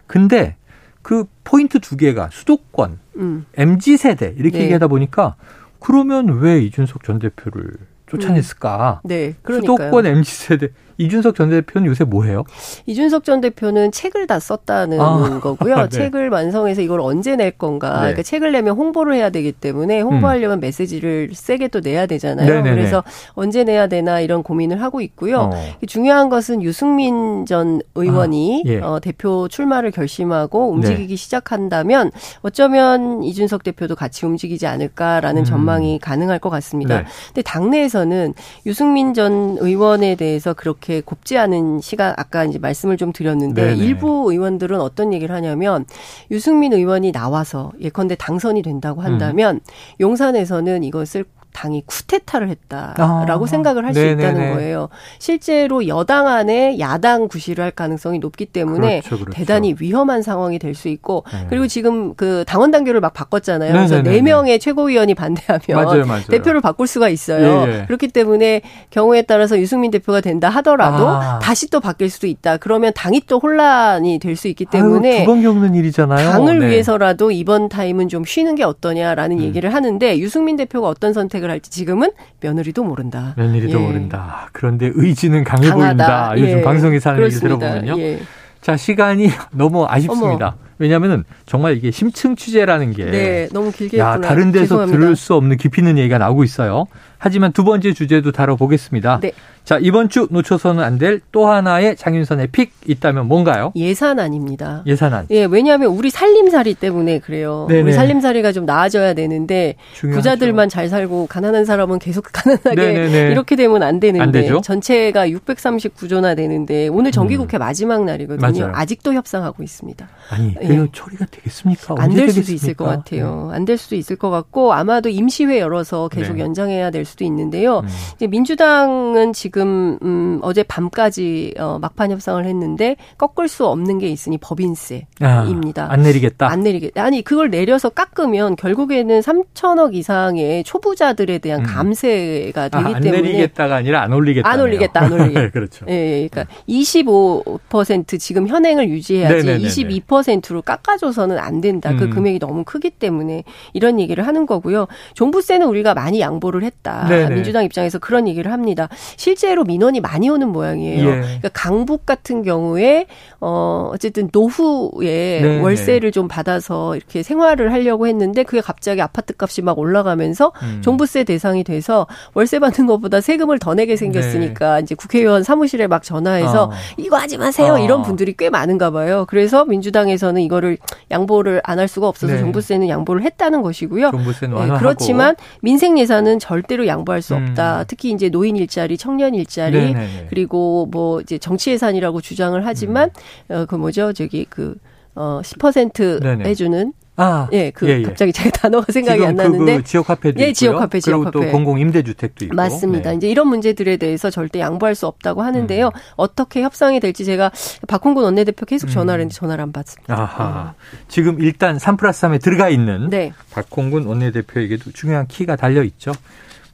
근데 0.06 0.56
그 1.02 1.24
포인트 1.42 1.80
두 1.80 1.96
개가 1.96 2.28
수도권, 2.30 2.98
음. 3.20 3.46
MZ 3.54 3.96
세대 3.96 4.35
이렇게 4.37 4.59
네. 4.59 4.64
얘기하다 4.64 4.88
보니까 4.88 5.37
그러면 5.78 6.40
왜 6.40 6.61
이준석 6.61 7.04
전 7.04 7.18
대표를 7.18 7.72
쫓아냈을까? 8.11 9.01
음. 9.05 9.09
네, 9.09 9.35
그러니까요. 9.42 9.77
수도권 9.77 10.07
MZ 10.07 10.35
세대 10.35 10.68
이준석 11.01 11.35
전 11.35 11.49
대표는 11.49 11.88
요새 11.88 12.05
뭐 12.05 12.25
해요? 12.25 12.44
이준석 12.85 13.25
전 13.25 13.40
대표는 13.40 13.90
책을 13.90 14.27
다 14.27 14.38
썼다는 14.38 15.01
아, 15.01 15.40
거고요. 15.40 15.77
네. 15.88 15.88
책을 15.88 16.29
완성해서 16.29 16.83
이걸 16.83 17.01
언제 17.01 17.37
낼 17.37 17.53
건가. 17.53 17.92
네. 17.94 17.99
그러니까 18.01 18.23
책을 18.23 18.53
내면 18.53 18.77
홍보를 18.77 19.14
해야 19.14 19.31
되기 19.31 19.51
때문에 19.51 20.03
홍보하려면 20.03 20.59
음. 20.59 20.61
메시지를 20.61 21.31
세게 21.33 21.68
또 21.68 21.81
내야 21.81 22.05
되잖아요. 22.05 22.46
네네네. 22.46 22.70
그래서 22.70 23.03
언제 23.33 23.64
내야 23.64 23.87
되나 23.87 24.20
이런 24.20 24.42
고민을 24.42 24.83
하고 24.83 25.01
있고요. 25.01 25.51
어. 25.55 25.87
중요한 25.87 26.29
것은 26.29 26.62
유승민 26.62 27.46
전 27.46 27.81
의원이 27.94 28.64
아, 28.66 28.68
예. 28.68 28.81
어, 28.81 29.01
대표 29.01 29.49
출마를 29.49 29.92
결심하고 29.92 30.70
움직이기 30.70 31.14
네. 31.14 31.16
시작한다면 31.16 32.11
어쩌면 32.42 33.23
이준석 33.23 33.62
대표도 33.62 33.96
같이 33.96 34.27
움직이지 34.27 34.66
않을까라는 34.66 35.42
음. 35.42 35.44
전망이 35.44 35.99
가능할 35.99 36.40
것 36.40 36.51
같습니다. 36.51 36.99
네. 36.99 37.05
근데 37.29 37.40
당내에서 37.40 38.00
는 38.05 38.35
유승민 38.67 39.15
전 39.15 39.57
의원에 39.61 40.15
대해서 40.15 40.55
그렇게 40.55 41.01
곱지 41.01 41.37
않은 41.39 41.81
시간 41.81 42.15
아까 42.17 42.45
이제 42.45 42.59
말씀을 42.59 42.97
좀 42.97 43.13
드렸는데 43.13 43.75
네네. 43.75 43.85
일부 43.85 44.31
의원들은 44.31 44.81
어떤 44.81 45.13
얘기를 45.13 45.35
하냐면 45.35 45.85
유승민 46.31 46.73
의원이 46.73 47.13
나와서 47.13 47.73
예컨대 47.81 48.15
당선이 48.15 48.63
된다고 48.63 49.03
한다면 49.03 49.57
음. 49.57 49.61
용산에서는 50.01 50.83
이것을 50.85 51.25
당이 51.53 51.83
쿠데타를 51.87 52.49
했다라고 52.49 53.45
아, 53.45 53.47
생각을 53.47 53.85
할 53.85 53.95
수 53.95 54.01
있다는 54.07 54.55
거예요. 54.55 54.89
실제로 55.19 55.87
여당 55.89 56.27
안에 56.29 56.79
야당 56.79 57.29
구실을 57.29 57.65
할 57.65 57.71
가능성이 57.71 58.19
높기 58.19 58.47
때문에 58.47 59.01
그렇죠, 59.01 59.19
그렇죠. 59.25 59.37
대단히 59.37 59.75
위험한 59.79 60.23
상황이 60.23 60.59
될 60.59 60.75
수 60.75 60.89
있고 60.89 61.25
네. 61.33 61.47
그리고 61.51 61.67
지금 61.67 62.15
그 62.15 62.45
당원 62.47 62.71
단계를 62.71 63.01
막 63.01 63.13
바꿨잖아요. 63.13 63.73
네네네네. 63.73 64.03
그래서 64.03 64.11
네 64.17 64.23
명의 64.23 64.59
최고위원이 64.61 65.15
반대하면 65.15 65.85
맞아요, 65.85 66.07
맞아요. 66.07 66.23
대표를 66.31 66.61
바꿀 66.61 66.87
수가 66.87 67.09
있어요. 67.09 67.65
예, 67.67 67.81
예. 67.81 67.85
그렇기 67.87 68.09
때문에 68.09 68.63
경우에 68.91 69.23
따라서 69.23 69.59
유승민 69.59 69.91
대표가 69.91 70.21
된다 70.21 70.49
하더라도 70.49 71.09
아. 71.09 71.39
다시 71.41 71.69
또 71.69 71.81
바뀔 71.81 72.09
수도 72.09 72.27
있다. 72.29 72.57
그러면 72.59 72.93
당이 72.95 73.23
또 73.27 73.39
혼란이 73.41 74.19
될 74.21 74.37
수 74.37 74.47
있기 74.49 74.65
때문에 74.67 75.25
두 75.25 75.31
번 75.31 75.43
겪는 75.43 75.75
일이잖아요. 75.75 76.31
당을 76.31 76.61
네. 76.61 76.69
위해서라도 76.69 77.31
이번 77.33 77.69
타임은 77.69 78.09
좀 78.09 78.25
쉬는 78.25 78.55
게 78.55 78.63
어떠냐라는 78.65 79.39
음. 79.39 79.43
얘기를 79.43 79.75
하는데 79.75 80.19
유승민 80.19 80.57
대표가 80.57 80.89
어떤 80.89 81.13
선택 81.13 81.39
선택을 81.40 81.50
할지 81.50 81.70
지금은 81.70 82.11
며느리도 82.40 82.85
모른다. 82.85 83.35
며느리도 83.37 83.81
예. 83.81 83.83
모른다. 83.87 84.48
그런데 84.53 84.90
의지는 84.94 85.42
강해 85.44 85.68
강하다. 85.68 85.87
보인다. 85.88 86.33
요즘 86.37 86.59
예. 86.59 86.62
방송에서 86.62 87.11
하는 87.11 87.24
얘기 87.24 87.35
들어보면요. 87.35 87.98
예. 87.98 88.20
자, 88.61 88.76
시간이 88.76 89.29
너무 89.53 89.87
아쉽습니다. 89.88 90.46
어머. 90.48 90.70
왜냐하면 90.79 91.24
정말 91.46 91.76
이게 91.76 91.90
심층 91.90 92.37
취재라는 92.37 92.92
게 92.92 93.05
네, 93.05 93.48
너무 93.53 93.70
길게 93.72 93.98
야, 93.98 94.18
다른 94.20 94.50
데서 94.53 94.64
죄송합니다. 94.64 94.98
들을 94.98 95.16
수 95.16 95.35
없는 95.35 95.57
깊이 95.57 95.81
있는 95.81 95.98
얘기가 95.98 96.18
나오고 96.18 96.44
있어요. 96.44 96.87
하지만 97.22 97.52
두 97.52 97.64
번째 97.64 97.92
주제도 97.92 98.33
다뤄보겠습니다. 98.33 99.20
네. 99.20 99.33
자, 99.62 99.78
이번 99.80 100.09
주 100.09 100.26
놓쳐서는 100.30 100.83
안 100.83 100.98
될 100.98 101.20
또 101.33 101.46
하나의 101.46 101.96
장윤선의 101.96 102.48
픽 102.48 102.72
있다면 102.87 103.26
뭔가요? 103.26 103.72
예산안입니다. 103.76 104.83
예산안. 104.87 105.26
예, 105.30 105.44
왜냐하면 105.44 105.90
우리 105.90 106.11
살림살이 106.11 106.74
때문에 106.74 107.18
그래요. 107.20 107.66
네네. 107.68 107.83
우리 107.83 107.92
살림살이가 107.92 108.52
좀 108.52 108.64
나아져야 108.64 109.12
되는데 109.14 109.76
중요하죠. 109.94 110.18
부자들만 110.18 110.68
잘 110.70 110.88
살고 110.88 111.26
가난한 111.28 111.64
사람은 111.66 111.98
계속 111.98 112.24
가난하게 112.33 112.74
네네네. 112.74 113.30
이렇게 113.33 113.54
되면 113.54 113.83
안 113.83 114.00
되는데 114.00 114.48
안 114.50 114.62
전체가 114.62 115.28
639조나 115.28 116.35
되는데 116.37 116.88
오늘 116.88 117.12
정기국회 117.12 117.59
음. 117.59 117.61
마지막 117.61 118.04
날이거든요. 118.04 118.61
맞아요. 118.66 118.72
아직도 118.74 119.12
협상하고 119.14 119.62
있습니다. 119.62 120.09
아니, 120.30 120.54
그 120.54 120.64
예. 120.64 120.87
처리가 120.92 121.26
되겠습니까? 121.30 121.94
안 121.98 122.11
될 122.11 122.30
수도 122.33 122.52
있을 122.52 122.74
것 122.74 122.85
같아요. 122.87 123.48
네. 123.50 123.56
안될 123.56 123.76
수도 123.78 123.94
있을 123.94 124.16
것 124.16 124.30
같고 124.30 124.72
아마도 124.72 125.09
임시회 125.09 125.61
열어서 125.61 126.09
계속 126.09 126.35
네. 126.37 126.40
연장해야 126.42 126.90
될 126.90 127.04
수도 127.11 127.25
있는데요. 127.25 127.81
음. 127.81 127.88
이제 128.14 128.27
민주당은 128.27 129.33
지금 129.33 129.99
음 130.03 130.38
어제 130.42 130.62
밤까지 130.62 131.55
어 131.59 131.79
막판 131.81 132.11
협상을 132.11 132.44
했는데 132.44 132.96
꺾을 133.18 133.49
수 133.49 133.66
없는 133.66 133.99
게 133.99 134.09
있으니 134.09 134.38
법인세입니다. 134.38 135.85
아, 135.85 135.92
안 135.92 136.03
내리겠다. 136.03 136.49
안 136.51 136.61
내리겠. 136.62 136.96
아니 136.99 137.23
그걸 137.23 137.51
내려서 137.51 137.88
깎으면 137.90 138.57
결국에는 138.57 139.20
3천억 139.20 139.94
이상의 139.94 140.64
초부자들에 140.64 141.38
대한 141.38 141.61
음. 141.61 141.66
감세가 141.66 142.68
되기 142.68 142.85
아, 142.85 142.96
안 142.96 143.03
때문에 143.03 143.18
안 143.18 143.25
내리겠다가 143.25 143.77
아니라 143.77 144.03
안 144.03 144.12
올리겠다. 144.12 144.49
안 144.49 144.61
올리겠다. 144.61 145.01
안 145.03 145.12
올리겠다. 145.12 145.51
그렇죠. 145.51 145.87
예, 145.88 146.23
예, 146.23 146.29
그러니까 146.29 146.55
25% 146.68 148.18
지금 148.20 148.46
현행을 148.49 148.88
유지해야지 148.88 149.46
네네네네. 149.46 149.68
22%로 149.68 150.62
깎아줘서는 150.62 151.38
안 151.38 151.61
된다. 151.61 151.94
그 151.96 152.05
음. 152.05 152.11
금액이 152.11 152.38
너무 152.38 152.64
크기 152.64 152.90
때문에 152.90 153.44
이런 153.73 153.99
얘기를 154.01 154.27
하는 154.27 154.46
거고요. 154.46 154.87
종부세는 155.14 155.66
우리가 155.66 155.94
많이 155.94 156.20
양보를 156.20 156.62
했다. 156.62 157.00
네네. 157.09 157.35
민주당 157.35 157.65
입장에서 157.65 157.99
그런 157.99 158.29
얘기를 158.29 158.53
합니다. 158.53 158.89
실 159.17 159.31
실제로 159.41 159.65
민원이 159.65 160.01
많이 160.01 160.29
오는 160.29 160.49
모양이에요. 160.49 161.09
예. 161.09 161.21
그러니까 161.21 161.49
강북 161.53 162.05
같은 162.05 162.43
경우에 162.43 163.07
어 163.41 163.91
어쨌든 163.93 164.29
노후에 164.33 165.41
네, 165.41 165.61
월세를 165.61 166.01
네. 166.01 166.11
좀 166.11 166.29
받아서 166.29 166.97
이렇게 166.97 167.23
생활을 167.23 167.73
하려고 167.73 168.07
했는데 168.07 168.43
그게 168.43 168.61
갑자기 168.61 169.01
아파트 169.01 169.33
값이 169.39 169.63
막 169.63 169.79
올라가면서 169.79 170.53
음. 170.63 170.81
종부세 170.83 171.25
대상이 171.25 171.65
돼서 171.65 172.07
월세 172.35 172.59
받는 172.59 172.87
것보다 172.87 173.21
세금을 173.21 173.59
더 173.59 173.75
내게 173.75 173.97
생겼으니까 173.97 174.77
네. 174.77 174.83
이제 174.83 174.95
국회의원 174.95 175.43
사무실에 175.43 175.87
막 175.87 176.03
전화해서 176.03 176.65
어. 176.65 176.71
이거 176.97 177.17
하지 177.17 177.39
마세요. 177.39 177.75
어. 177.75 177.79
이런 177.79 178.03
분들이 178.03 178.35
꽤 178.37 178.51
많은가 178.51 178.91
봐요. 178.91 179.25
그래서 179.29 179.65
민주당에서는 179.65 180.41
이거를 180.43 180.79
양보를 181.11 181.61
안 181.65 181.81
할 181.81 181.89
수가 181.89 182.07
없어서 182.09 182.35
네. 182.35 182.41
종부세는 182.41 182.89
양보를 182.89 183.23
했다는 183.23 183.63
것이고요. 183.63 184.11
종부세는 184.11 184.69
네, 184.69 184.79
그렇지만 184.79 185.35
민생 185.63 185.99
예산은 185.99 186.39
절대로 186.39 186.87
양보할 186.90 187.22
수 187.22 187.35
없다. 187.35 187.81
음. 187.81 187.85
특히 187.88 188.11
이제 188.11 188.29
노인 188.29 188.57
일자리, 188.57 188.98
청년 188.98 189.31
1년 189.31 189.35
일자리 189.37 189.79
네네네. 189.79 190.26
그리고 190.29 190.87
뭐 190.90 191.20
이제 191.20 191.38
정치 191.38 191.70
예산이라고 191.70 192.20
주장을 192.20 192.64
하지만 192.66 193.11
음. 193.50 193.62
어그 193.62 193.76
뭐죠 193.76 194.12
저기 194.12 194.44
그어 194.44 195.40
10% 195.42 196.22
네네. 196.22 196.44
해주는 196.44 196.92
아, 197.16 197.48
예, 197.53 197.70
그 197.70 197.87
예, 197.87 197.98
예. 197.98 198.03
갑자기 198.03 198.33
제가 198.33 198.48
단어가 198.48 198.90
생각이 198.90 199.22
안 199.26 199.37
나는데 199.37 199.76
그 199.76 199.85
지역 199.85 200.09
화폐도 200.09 200.40
예, 200.40 200.55
지역 200.55 200.81
화폐, 200.81 201.00
지역 201.00 201.26
화폐. 201.26 201.33
또 201.33 201.50
공공 201.50 201.79
임대주택도 201.79 202.46
있고 202.46 202.55
맞습니다. 202.55 203.11
네. 203.11 203.16
이제 203.16 203.29
이런 203.29 203.48
문제들에 203.48 203.98
대해서 203.98 204.31
절대 204.31 204.61
양보할 204.61 204.94
수 204.94 205.07
없다고 205.07 205.42
하는데요. 205.42 205.88
음. 205.88 206.00
어떻게 206.16 206.62
협상이 206.62 206.98
될지 206.98 207.26
제가 207.26 207.50
박홍근 207.88 208.24
원내대표 208.24 208.64
계속 208.64 208.88
음. 208.88 208.92
전화를 208.92 209.20
했는데 209.20 209.35
전화를 209.35 209.62
안 209.62 209.72
받습니다. 209.72 210.14
아하. 210.14 210.74
음. 210.79 210.98
지금 211.09 211.40
일단 211.42 211.79
3 211.79 211.98
플러스 211.98 212.26
3에 212.26 212.40
들어가 212.40 212.70
있는 212.70 213.11
네. 213.11 213.35
박홍근 213.50 214.07
원내대표에게도 214.07 214.92
중요한 214.92 215.26
키가 215.26 215.57
달려 215.57 215.83
있죠. 215.83 216.12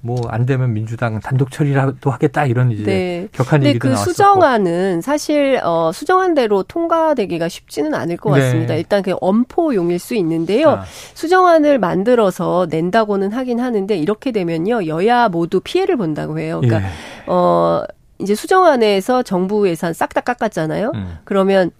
뭐 0.06 0.16
안 0.30 0.46
되면 0.46 0.72
민주당은 0.72 1.20
단독 1.20 1.50
처리라도 1.50 2.10
하겠다 2.10 2.46
이런 2.46 2.70
이제 2.70 2.84
네. 2.84 3.28
격한 3.32 3.64
얘기도 3.64 3.82
그 3.82 3.86
나왔었고. 3.88 4.12
수정안은 4.12 5.00
사실 5.00 5.60
어 5.62 5.90
수정안대로 5.92 6.62
통과되기가 6.62 7.48
쉽지는 7.48 7.94
않을 7.94 8.16
것 8.16 8.34
네. 8.34 8.40
같습니다. 8.40 8.74
네. 8.74 8.78
일단 8.80 9.02
그 9.02 9.14
엄포용일 9.20 9.98
수 9.98 10.14
있는데요. 10.14 10.70
아. 10.70 10.84
수정안을 11.14 11.78
만들어서 11.78 12.66
낸다고는 12.70 13.32
하긴 13.32 13.60
하는데 13.60 13.96
이렇게 13.96 14.32
되면요 14.32 14.86
여야 14.86 15.28
모두 15.28 15.60
피해를 15.60 15.96
본다고 15.96 16.38
해요. 16.38 16.60
그러니까 16.62 16.88
예. 16.88 16.92
어 17.26 17.82
이제 18.18 18.34
수정안에서 18.34 19.22
정부 19.22 19.68
예산 19.68 19.92
싹 19.92 20.14
다 20.14 20.20
깎았잖아요. 20.22 20.92
음. 20.94 21.18
그러면 21.24 21.70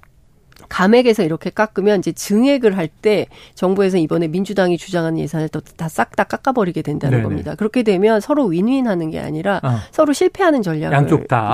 감액에서 0.69 1.23
이렇게 1.23 1.51
깎으면 1.51 1.99
이제 2.01 2.13
증액을 2.13 2.77
할 2.77 2.89
때 3.03 3.27
정부에서 3.55 3.99
이번에 3.99 4.27
민주당이 4.29 4.79
주장하는 4.79 5.19
예산을 5.19 5.49
또 5.51 5.61
다 5.61 5.87
싹 5.89 6.17
다 6.17 6.25
깎아버리게 6.25 6.83
된다는 6.83 7.19
네네. 7.19 7.23
겁니다. 7.25 7.55
그렇게 7.57 7.83
되면 7.83 8.21
서로 8.21 8.47
윈윈하는 8.47 9.11
게 9.11 9.19
아니라 9.21 9.61
어. 9.63 9.77
서로 9.91 10.13
실패하는 10.15 10.63
전략을. 10.63 10.97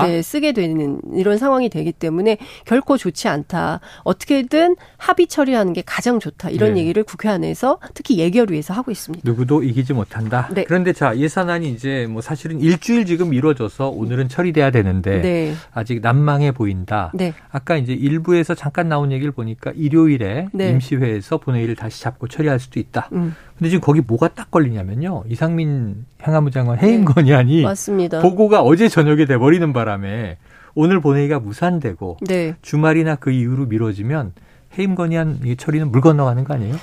네, 0.07 0.21
쓰게 0.21 0.53
되는 0.53 1.01
이런 1.13 1.37
상황이 1.37 1.69
되기 1.69 1.91
때문에 1.91 2.37
결코 2.65 2.95
좋지 2.97 3.27
않다. 3.27 3.81
어떻게든 4.03 4.75
합의 4.97 5.27
처리하는 5.27 5.73
게 5.73 5.83
가장 5.85 6.19
좋다. 6.19 6.49
이런 6.49 6.75
네. 6.75 6.81
얘기를 6.81 7.03
국회 7.03 7.27
안에서 7.29 7.79
특히 7.93 8.17
예결위에서 8.19 8.73
하고 8.73 8.91
있습니다. 8.91 9.27
누구도 9.29 9.63
이기지 9.63 9.93
못한다. 9.93 10.47
네. 10.53 10.63
그런데 10.63 10.93
자 10.93 11.17
예산안이 11.17 11.69
이제 11.71 12.07
뭐 12.09 12.21
사실은 12.21 12.61
일주일 12.61 13.05
지금 13.05 13.33
이루어져서 13.33 13.89
오늘은 13.89 14.29
처리돼야 14.29 14.71
되는데 14.71 15.21
네. 15.21 15.53
아직 15.73 15.99
난망해 16.01 16.51
보인다. 16.51 17.11
네. 17.13 17.33
아까 17.51 17.75
이제 17.75 17.91
일부에서 17.93 18.55
잠깐 18.55 18.87
나온 18.93 19.11
얘기를 19.11 19.31
보니까 19.31 19.71
일요일에 19.75 20.49
네. 20.53 20.69
임시회에서 20.69 21.37
본회의를 21.37 21.75
다시 21.75 22.03
잡고 22.03 22.27
처리할 22.27 22.59
수도 22.59 22.79
있다. 22.79 23.09
음. 23.13 23.35
근데 23.57 23.71
지금 23.71 23.81
거기 23.81 24.01
뭐가 24.01 24.27
딱 24.27 24.51
걸리냐면요. 24.51 25.23
이상민 25.27 26.05
행안부 26.21 26.51
장관 26.51 26.77
해임 26.77 27.03
네. 27.03 27.05
건의안이 27.05 27.63
맞습니다. 27.63 28.21
보고가 28.21 28.61
어제 28.61 28.87
저녁에 28.87 29.25
돼 29.25 29.35
버리는 29.39 29.73
바람에 29.73 30.37
오늘 30.75 31.01
본회의가 31.01 31.39
무산되고 31.39 32.17
네. 32.27 32.53
주말이나 32.61 33.15
그 33.15 33.31
이후로 33.31 33.65
미뤄지면 33.65 34.33
해임 34.77 34.93
건의안 34.93 35.39
처리는 35.57 35.91
물 35.91 36.01
건너가는 36.01 36.43
거 36.43 36.53
아니에요? 36.53 36.75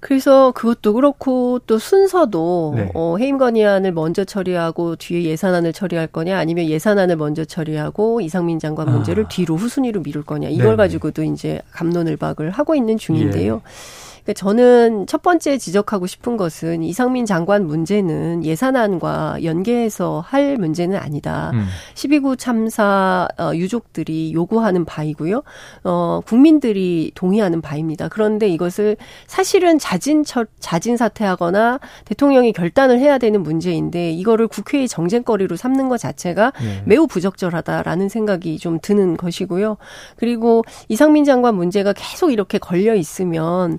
그래서 0.00 0.52
그것도 0.52 0.94
그렇고 0.94 1.58
또 1.66 1.78
순서도 1.78 2.74
네. 2.76 2.90
어, 2.94 3.16
해임 3.18 3.38
건의안을 3.38 3.92
먼저 3.92 4.24
처리하고 4.24 4.96
뒤에 4.96 5.24
예산안을 5.24 5.72
처리할 5.72 6.06
거냐 6.06 6.38
아니면 6.38 6.66
예산안을 6.66 7.16
먼저 7.16 7.44
처리하고 7.44 8.20
이상민 8.20 8.58
장관 8.58 8.90
문제를 8.90 9.24
아. 9.24 9.28
뒤로 9.28 9.56
후순위로 9.56 10.02
미룰 10.02 10.22
거냐 10.22 10.48
이걸 10.48 10.70
네 10.70 10.76
가지고도 10.76 11.22
이제 11.24 11.60
감론을박을 11.72 12.50
하고 12.50 12.74
있는 12.74 12.98
중인데요. 12.98 13.62
예. 13.64 14.15
그러니까 14.26 14.32
저는 14.34 15.06
첫 15.06 15.22
번째 15.22 15.56
지적하고 15.56 16.08
싶은 16.08 16.36
것은 16.36 16.82
이상민 16.82 17.26
장관 17.26 17.64
문제는 17.64 18.44
예산안과 18.44 19.44
연계해서 19.44 20.22
할 20.26 20.56
문제는 20.56 20.98
아니다. 20.98 21.52
음. 21.54 21.66
12구 21.94 22.36
참사 22.36 23.28
어, 23.38 23.52
유족들이 23.54 24.32
요구하는 24.34 24.84
바이고요. 24.84 25.44
어, 25.84 26.20
국민들이 26.26 27.12
동의하는 27.14 27.60
바입니다. 27.60 28.08
그런데 28.08 28.48
이것을 28.48 28.96
사실은 29.28 29.78
자진 29.78 30.24
처, 30.24 30.44
자진 30.58 30.96
사퇴하거나 30.96 31.78
대통령이 32.04 32.52
결단을 32.52 32.98
해야 32.98 33.18
되는 33.18 33.44
문제인데 33.44 34.10
이거를 34.10 34.48
국회의 34.48 34.88
정쟁거리로 34.88 35.54
삼는 35.54 35.88
것 35.88 35.98
자체가 35.98 36.52
네. 36.60 36.82
매우 36.84 37.06
부적절하다라는 37.06 38.08
생각이 38.08 38.58
좀 38.58 38.80
드는 38.82 39.16
것이고요. 39.16 39.76
그리고 40.16 40.64
이상민 40.88 41.24
장관 41.24 41.54
문제가 41.54 41.92
계속 41.92 42.32
이렇게 42.32 42.58
걸려 42.58 42.96
있으면 42.96 43.78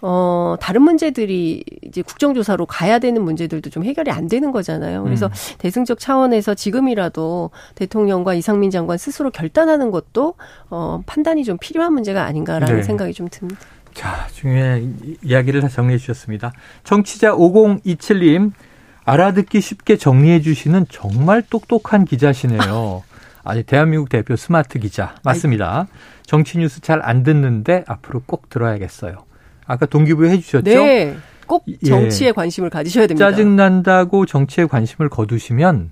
어, 0.00 0.56
다른 0.60 0.82
문제들이 0.82 1.64
이제 1.82 2.02
국정조사로 2.02 2.66
가야 2.66 2.98
되는 2.98 3.22
문제들도 3.22 3.68
좀 3.70 3.84
해결이 3.84 4.10
안 4.10 4.28
되는 4.28 4.52
거잖아요. 4.52 5.02
그래서 5.02 5.26
음. 5.26 5.32
대승적 5.58 5.98
차원에서 5.98 6.54
지금이라도 6.54 7.50
대통령과 7.74 8.34
이상민 8.34 8.70
장관 8.70 8.98
스스로 8.98 9.30
결단하는 9.30 9.90
것도 9.90 10.34
어, 10.70 11.02
판단이 11.06 11.44
좀 11.44 11.58
필요한 11.58 11.92
문제가 11.94 12.24
아닌가라는 12.24 12.76
네. 12.76 12.82
생각이 12.82 13.12
좀 13.12 13.28
듭니다. 13.28 13.60
자, 13.94 14.28
중요한 14.32 14.96
이야기를 15.24 15.60
다 15.60 15.68
정리해 15.68 15.98
주셨습니다. 15.98 16.52
정치자 16.84 17.32
5027님, 17.32 18.52
알아듣기 19.04 19.60
쉽게 19.60 19.96
정리해 19.96 20.40
주시는 20.40 20.86
정말 20.90 21.42
똑똑한 21.42 22.04
기자시네요. 22.04 23.02
아니, 23.42 23.62
대한민국 23.64 24.10
대표 24.10 24.36
스마트 24.36 24.78
기자. 24.78 25.16
맞습니다. 25.24 25.88
정치 26.24 26.58
뉴스 26.58 26.80
잘 26.80 27.00
안 27.02 27.22
듣는데 27.24 27.84
앞으로 27.88 28.22
꼭 28.26 28.50
들어야겠어요. 28.50 29.27
아까 29.68 29.86
동기부여 29.86 30.30
해주셨죠? 30.30 30.64
네. 30.64 31.16
꼭 31.46 31.64
정치에 31.86 32.28
예. 32.28 32.32
관심을 32.32 32.68
가지셔야 32.70 33.06
됩니다. 33.06 33.30
짜증난다고 33.30 34.26
정치에 34.26 34.66
관심을 34.66 35.08
거두시면 35.08 35.90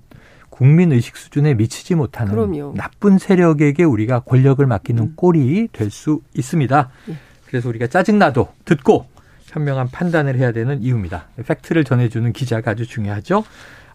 국민 0.50 0.92
의식 0.92 1.16
수준에 1.16 1.54
미치지 1.54 1.94
못하는 1.94 2.32
그럼요. 2.32 2.72
나쁜 2.76 3.18
세력에게 3.18 3.84
우리가 3.84 4.20
권력을 4.20 4.64
맡기는 4.66 5.02
음. 5.02 5.12
꼴이 5.16 5.68
될 5.72 5.90
수 5.90 6.20
있습니다. 6.34 6.90
예. 7.10 7.16
그래서 7.46 7.68
우리가 7.68 7.86
짜증나도 7.86 8.48
듣고 8.64 9.06
현명한 9.46 9.90
판단을 9.90 10.36
해야 10.36 10.52
되는 10.52 10.82
이유입니다. 10.82 11.26
팩트를 11.46 11.84
전해주는 11.84 12.32
기자가 12.32 12.72
아주 12.72 12.86
중요하죠. 12.86 13.44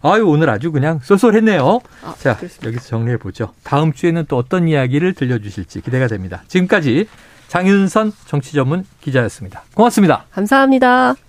아유 0.04 0.26
오늘 0.26 0.50
아주 0.50 0.72
그냥 0.72 0.98
쏠쏠했네요. 1.02 1.80
아, 2.02 2.14
자 2.18 2.36
그렇습니다. 2.36 2.68
여기서 2.68 2.88
정리해 2.88 3.16
보죠. 3.18 3.52
다음 3.62 3.92
주에는 3.92 4.24
또 4.28 4.36
어떤 4.36 4.66
이야기를 4.66 5.12
들려주실지 5.14 5.80
기대가 5.82 6.08
됩니다. 6.08 6.42
지금까지 6.48 7.06
장윤선 7.52 8.14
정치전문 8.24 8.86
기자였습니다. 9.02 9.62
고맙습니다. 9.74 10.24
감사합니다. 10.30 11.14